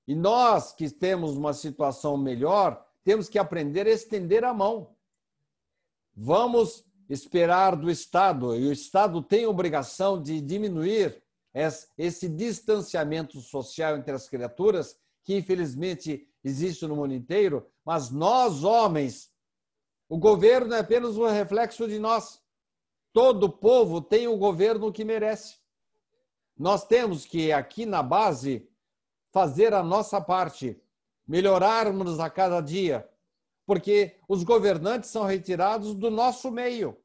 [0.07, 4.95] E nós que temos uma situação melhor, temos que aprender a estender a mão.
[6.15, 11.21] Vamos esperar do Estado, e o Estado tem obrigação de diminuir
[11.97, 19.31] esse distanciamento social entre as criaturas, que infelizmente existe no mundo inteiro, mas nós, homens,
[20.09, 22.41] o governo é apenas um reflexo de nós.
[23.13, 25.57] Todo povo tem o governo que merece.
[26.57, 28.69] Nós temos que, aqui na base,
[29.31, 30.81] fazer a nossa parte,
[31.27, 33.09] melhorarmos a cada dia,
[33.65, 36.97] porque os governantes são retirados do nosso meio.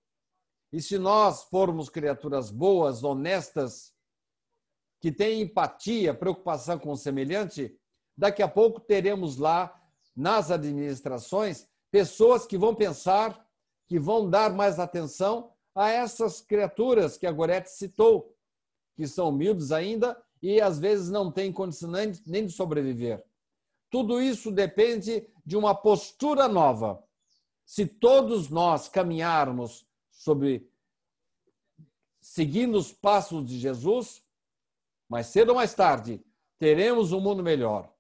[0.73, 3.95] E se nós formos criaturas boas, honestas,
[5.01, 7.79] que têm empatia, preocupação com o semelhante,
[8.17, 9.75] daqui a pouco teremos lá
[10.17, 13.47] nas administrações pessoas que vão pensar,
[13.87, 18.35] que vão dar mais atenção a essas criaturas que a Gorete citou,
[18.97, 23.25] que são humildes ainda e às vezes não têm condição nem de sobreviver.
[23.91, 27.03] Tudo isso depende de uma postura nova.
[27.65, 30.71] Se todos nós caminharmos sobre
[32.21, 34.23] seguindo os passos de Jesus,
[35.09, 36.25] mais cedo ou mais tarde
[36.59, 37.96] teremos um mundo melhor.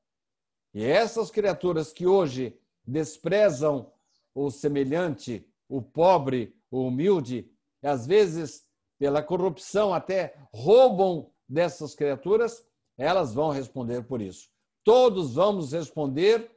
[0.76, 2.54] E essas criaturas que hoje
[2.86, 3.90] desprezam
[4.34, 7.50] o semelhante, o pobre, o humilde,
[7.82, 8.66] às vezes
[8.98, 12.62] pela corrupção até roubam dessas criaturas,
[12.98, 14.50] elas vão responder por isso.
[14.84, 16.50] Todos vamos responder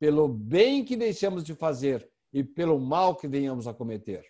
[0.00, 4.26] pelo bem que deixamos de fazer e pelo mal que venhamos a cometer.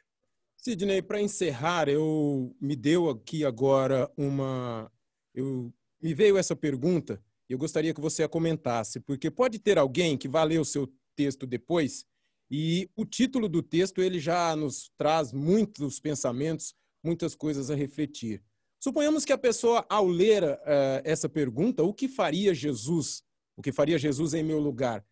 [0.58, 4.92] Sidney, para encerrar, eu me deu aqui agora uma.
[5.34, 7.18] Eu, me veio essa pergunta
[7.52, 10.92] eu gostaria que você a comentasse, porque pode ter alguém que vá ler o seu
[11.16, 12.04] texto depois
[12.50, 18.42] e o título do texto ele já nos traz muitos pensamentos, muitas coisas a refletir.
[18.82, 20.58] Suponhamos que a pessoa, ao ler uh,
[21.04, 23.22] essa pergunta, o que faria Jesus?
[23.56, 25.04] O que faria Jesus em meu lugar?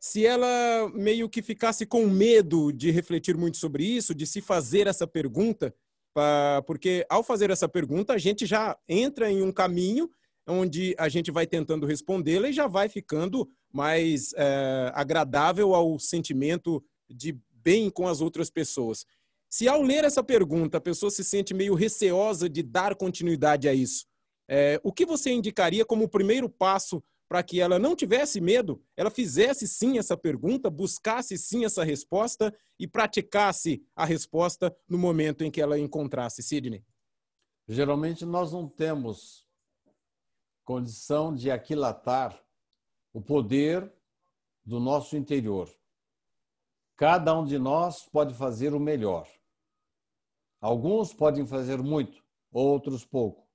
[0.00, 4.88] Se ela meio que ficasse com medo de refletir muito sobre isso, de se fazer
[4.88, 5.72] essa pergunta,
[6.66, 10.10] porque ao fazer essa pergunta, a gente já entra em um caminho
[10.46, 16.82] onde a gente vai tentando respondê-la e já vai ficando mais uh, agradável ao sentimento
[17.08, 19.06] de bem com as outras pessoas.
[19.48, 23.74] Se ao ler essa pergunta a pessoa se sente meio receosa de dar continuidade a
[23.74, 24.06] isso,
[24.48, 28.82] é, o que você indicaria como o primeiro passo para que ela não tivesse medo,
[28.94, 35.42] ela fizesse sim essa pergunta, buscasse sim essa resposta e praticasse a resposta no momento
[35.42, 36.84] em que ela encontrasse, Sidney?
[37.66, 39.46] Geralmente nós não temos
[40.72, 42.42] condição de aquilatar
[43.12, 43.92] o poder
[44.64, 45.68] do nosso interior.
[46.96, 49.28] Cada um de nós pode fazer o melhor.
[50.62, 53.46] Alguns podem fazer muito, outros pouco.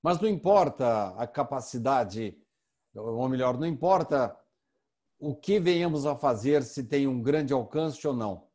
[0.00, 2.40] Mas não importa a capacidade,
[2.94, 4.38] ou melhor, não importa
[5.18, 8.46] o que venhamos a fazer, se tem um grande alcance ou não.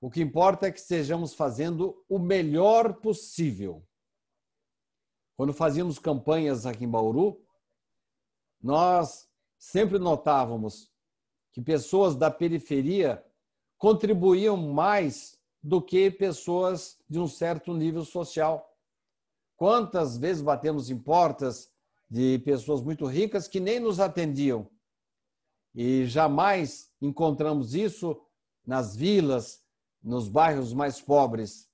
[0.00, 3.86] O que importa é que estejamos fazendo o melhor possível.
[5.42, 7.44] Quando fazíamos campanhas aqui em Bauru,
[8.62, 9.28] nós
[9.58, 10.88] sempre notávamos
[11.50, 13.20] que pessoas da periferia
[13.76, 18.72] contribuíam mais do que pessoas de um certo nível social.
[19.56, 21.72] Quantas vezes batemos em portas
[22.08, 24.70] de pessoas muito ricas que nem nos atendiam?
[25.74, 28.16] E jamais encontramos isso
[28.64, 29.60] nas vilas,
[30.00, 31.68] nos bairros mais pobres.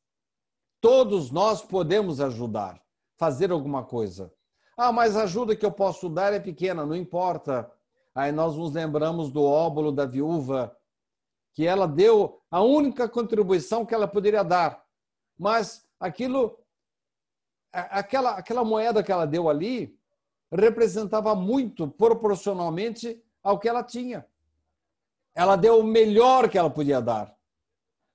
[0.81, 2.83] Todos nós podemos ajudar,
[3.19, 4.33] fazer alguma coisa.
[4.77, 7.71] Ah, mas a ajuda que eu posso dar é pequena, não importa.
[8.15, 10.75] Aí nós nos lembramos do óbolo da viúva,
[11.53, 14.85] que ela deu a única contribuição que ela poderia dar.
[15.37, 16.57] Mas aquilo
[17.73, 19.99] aquela, aquela moeda que ela deu ali
[20.51, 24.27] representava muito proporcionalmente ao que ela tinha.
[25.35, 27.37] Ela deu o melhor que ela podia dar.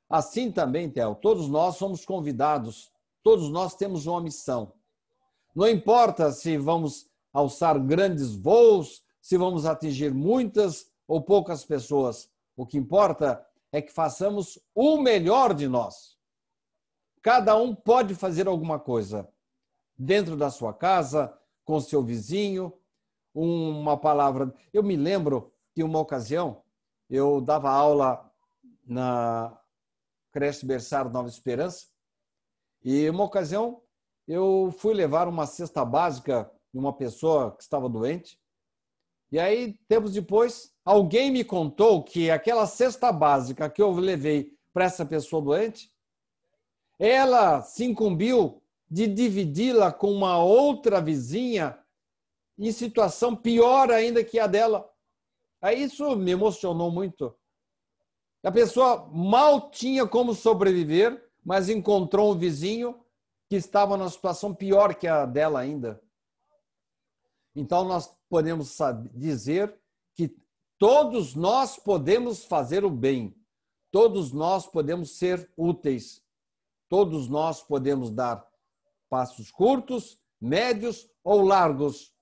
[0.09, 2.91] Assim também, Theo, todos nós somos convidados,
[3.21, 4.73] todos nós temos uma missão.
[5.55, 12.29] Não importa se vamos alçar grandes voos, se vamos atingir muitas ou poucas pessoas.
[12.55, 16.17] O que importa é que façamos o melhor de nós.
[17.21, 19.29] Cada um pode fazer alguma coisa
[19.97, 22.73] dentro da sua casa, com seu vizinho,
[23.33, 24.53] uma palavra.
[24.73, 26.61] Eu me lembro que uma ocasião
[27.09, 28.31] eu dava aula
[28.85, 29.57] na
[30.31, 31.87] creche berçário Nova Esperança
[32.83, 33.82] e uma ocasião
[34.27, 38.39] eu fui levar uma cesta básica de uma pessoa que estava doente.
[39.31, 44.85] E aí, tempos depois, alguém me contou que aquela cesta básica que eu levei para
[44.85, 45.91] essa pessoa doente,
[46.97, 51.77] ela se incumbiu de dividi-la com uma outra vizinha
[52.57, 54.87] em situação pior ainda que a dela.
[55.61, 57.35] Aí isso me emocionou muito.
[58.43, 63.02] A pessoa mal tinha como sobreviver, mas encontrou um vizinho
[63.49, 66.01] que estava numa situação pior que a dela ainda.
[67.55, 68.77] Então nós podemos
[69.13, 69.79] dizer
[70.15, 70.35] que
[70.77, 73.35] todos nós podemos fazer o bem,
[73.91, 76.23] todos nós podemos ser úteis,
[76.89, 78.47] todos nós podemos dar
[79.09, 82.13] passos curtos, médios ou largos,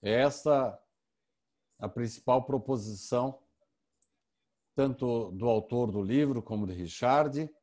[0.01, 0.79] Essa
[1.77, 3.43] a principal proposição
[4.73, 7.53] tanto do autor do livro como de Richard,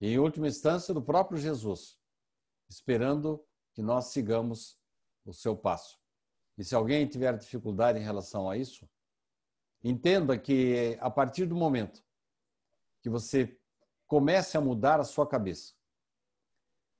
[0.00, 1.98] e em última instância do próprio Jesus,
[2.70, 4.78] esperando que nós sigamos
[5.26, 5.98] o seu passo.
[6.56, 8.88] E se alguém tiver dificuldade em relação a isso,
[9.82, 12.02] entenda que a partir do momento
[13.02, 13.60] que você
[14.14, 15.74] comece a mudar a sua cabeça,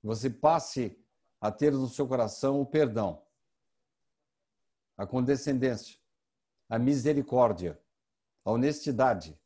[0.02, 1.00] você passe
[1.40, 3.22] a ter no seu coração o perdão,
[4.96, 5.96] a condescendência,
[6.68, 7.80] a misericórdia,
[8.44, 9.38] a honestidade.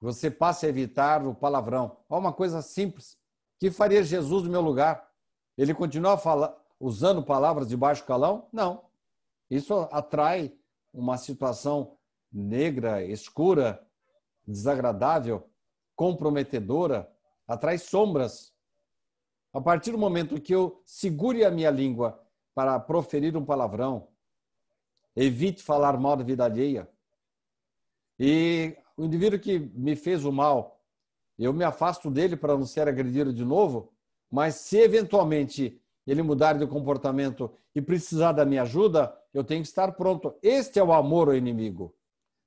[0.00, 1.98] Você passe a evitar o palavrão.
[2.08, 3.18] Olha uma coisa simples.
[3.58, 5.12] que faria Jesus no meu lugar?
[5.58, 8.48] Ele continua fala, usando palavras de baixo calão?
[8.50, 8.86] Não.
[9.50, 10.58] Isso atrai
[10.90, 11.98] uma situação
[12.32, 13.86] negra, escura,
[14.46, 15.46] desagradável,
[15.98, 17.12] comprometedora,
[17.44, 18.54] atrai sombras.
[19.52, 22.24] A partir do momento que eu segure a minha língua
[22.54, 24.06] para proferir um palavrão,
[25.16, 26.88] evite falar mal da vida alheia.
[28.16, 30.80] E o indivíduo que me fez o mal,
[31.36, 33.92] eu me afasto dele para não ser agredido de novo,
[34.30, 39.68] mas se eventualmente ele mudar de comportamento e precisar da minha ajuda, eu tenho que
[39.68, 40.32] estar pronto.
[40.42, 41.92] Este é o amor ao inimigo.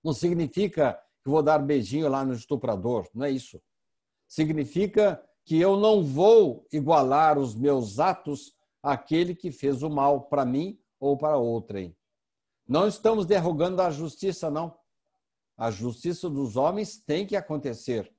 [0.02, 3.62] Não significa que vou dar beijinho lá no estuprador, não é isso.
[4.28, 10.46] Significa que eu não vou igualar os meus atos àquele que fez o mal para
[10.46, 11.96] mim ou para outrem.
[12.68, 14.78] Não estamos derrogando a justiça, não.
[15.58, 18.12] A justiça dos homens tem que acontecer,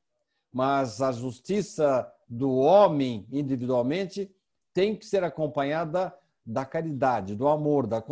[0.53, 4.31] mas a justiça do homem individualmente
[4.73, 8.03] tem que ser acompanhada da caridade, do amor, da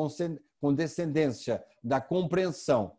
[0.61, 2.97] condescendência, da compreensão.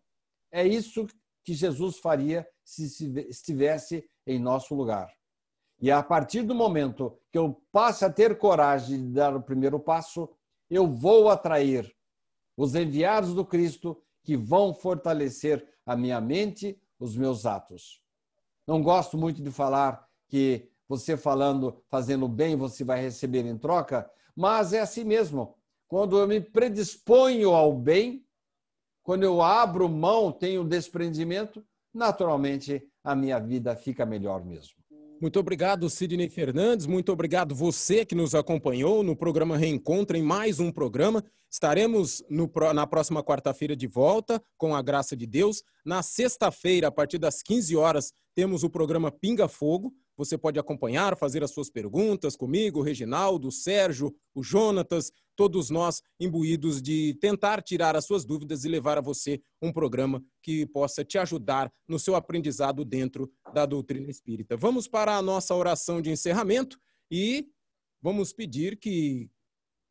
[0.52, 1.08] É isso
[1.44, 2.86] que Jesus faria se
[3.30, 5.10] estivesse em nosso lugar.
[5.80, 9.80] E a partir do momento que eu passe a ter coragem de dar o primeiro
[9.80, 10.30] passo,
[10.70, 11.92] eu vou atrair
[12.56, 18.02] os enviados do Cristo que vão fortalecer a minha mente, os meus atos.
[18.68, 24.10] Não gosto muito de falar que você falando, fazendo bem, você vai receber em troca,
[24.36, 25.56] mas é assim mesmo.
[25.88, 28.26] Quando eu me predisponho ao bem,
[29.04, 34.82] quando eu abro mão, tenho desprendimento, naturalmente a minha vida fica melhor mesmo.
[35.22, 36.88] Muito obrigado, Sidney Fernandes.
[36.88, 41.24] Muito obrigado você que nos acompanhou no programa Reencontro, em mais um programa.
[41.48, 45.62] Estaremos no, na próxima quarta-feira de volta, com a graça de Deus.
[45.86, 49.94] Na sexta-feira, a partir das 15 horas, temos o programa Pinga Fogo.
[50.22, 55.72] Você pode acompanhar, fazer as suas perguntas comigo, o Reginaldo, o Sérgio, o Jonatas, todos
[55.72, 60.68] nós imbuídos de tentar tirar as suas dúvidas e levar a você um programa que
[60.68, 64.56] possa te ajudar no seu aprendizado dentro da doutrina espírita.
[64.56, 67.50] Vamos para a nossa oração de encerramento e
[68.00, 69.28] vamos pedir que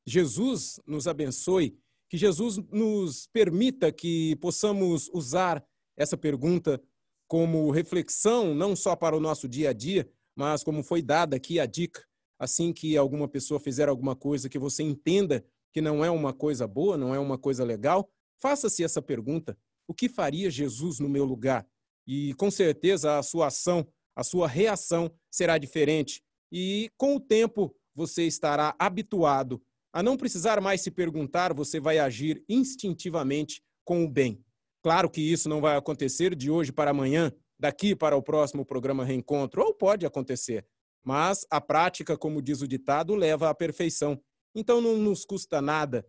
[0.06, 1.76] Jesus nos abençoe,
[2.08, 5.60] que Jesus nos permita que possamos usar
[5.96, 6.80] essa pergunta
[7.26, 10.08] como reflexão, não só para o nosso dia a dia,
[10.40, 12.02] mas como foi dada aqui a dica,
[12.38, 16.66] assim que alguma pessoa fizer alguma coisa que você entenda que não é uma coisa
[16.66, 18.10] boa, não é uma coisa legal,
[18.40, 19.54] faça-se essa pergunta:
[19.86, 21.66] o que faria Jesus no meu lugar?
[22.06, 23.86] E com certeza a sua ação,
[24.16, 26.22] a sua reação será diferente.
[26.50, 29.62] E com o tempo você estará habituado
[29.92, 34.42] a não precisar mais se perguntar, você vai agir instintivamente com o bem.
[34.82, 37.30] Claro que isso não vai acontecer de hoje para amanhã,
[37.60, 40.66] daqui para o próximo programa Reencontro, ou pode acontecer,
[41.04, 44.18] mas a prática, como diz o ditado, leva à perfeição.
[44.54, 46.04] Então não nos custa nada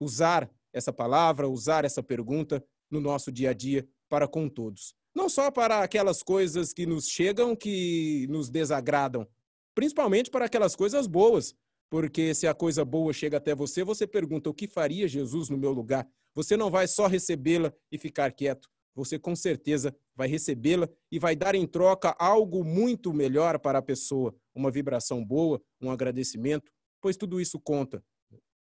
[0.00, 4.94] usar essa palavra, usar essa pergunta no nosso dia a dia para com todos.
[5.14, 9.26] Não só para aquelas coisas que nos chegam que nos desagradam,
[9.74, 11.52] principalmente para aquelas coisas boas,
[11.90, 15.58] porque se a coisa boa chega até você, você pergunta o que faria Jesus no
[15.58, 16.08] meu lugar?
[16.32, 18.70] Você não vai só recebê-la e ficar quieto.
[18.94, 23.82] Você com certeza vai recebê-la e vai dar em troca algo muito melhor para a
[23.82, 26.70] pessoa, uma vibração boa, um agradecimento,
[27.00, 28.02] pois tudo isso conta.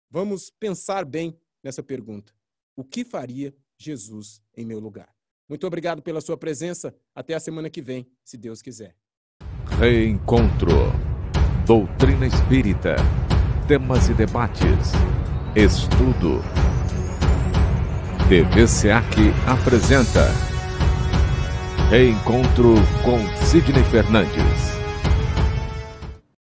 [0.10, 2.34] Vamos pensar bem nessa pergunta.
[2.76, 5.14] O que faria Jesus em meu lugar?
[5.48, 6.96] Muito obrigado pela sua presença.
[7.14, 8.96] Até a semana que vem, se Deus quiser.
[9.80, 10.72] Reencontro.
[11.66, 12.96] Doutrina Espírita.
[13.68, 14.92] Temas e debates.
[15.56, 16.63] Estudo
[18.34, 18.66] TV
[19.46, 20.28] apresenta
[21.92, 22.74] Reencontro
[23.04, 24.83] com Sidney Fernandes.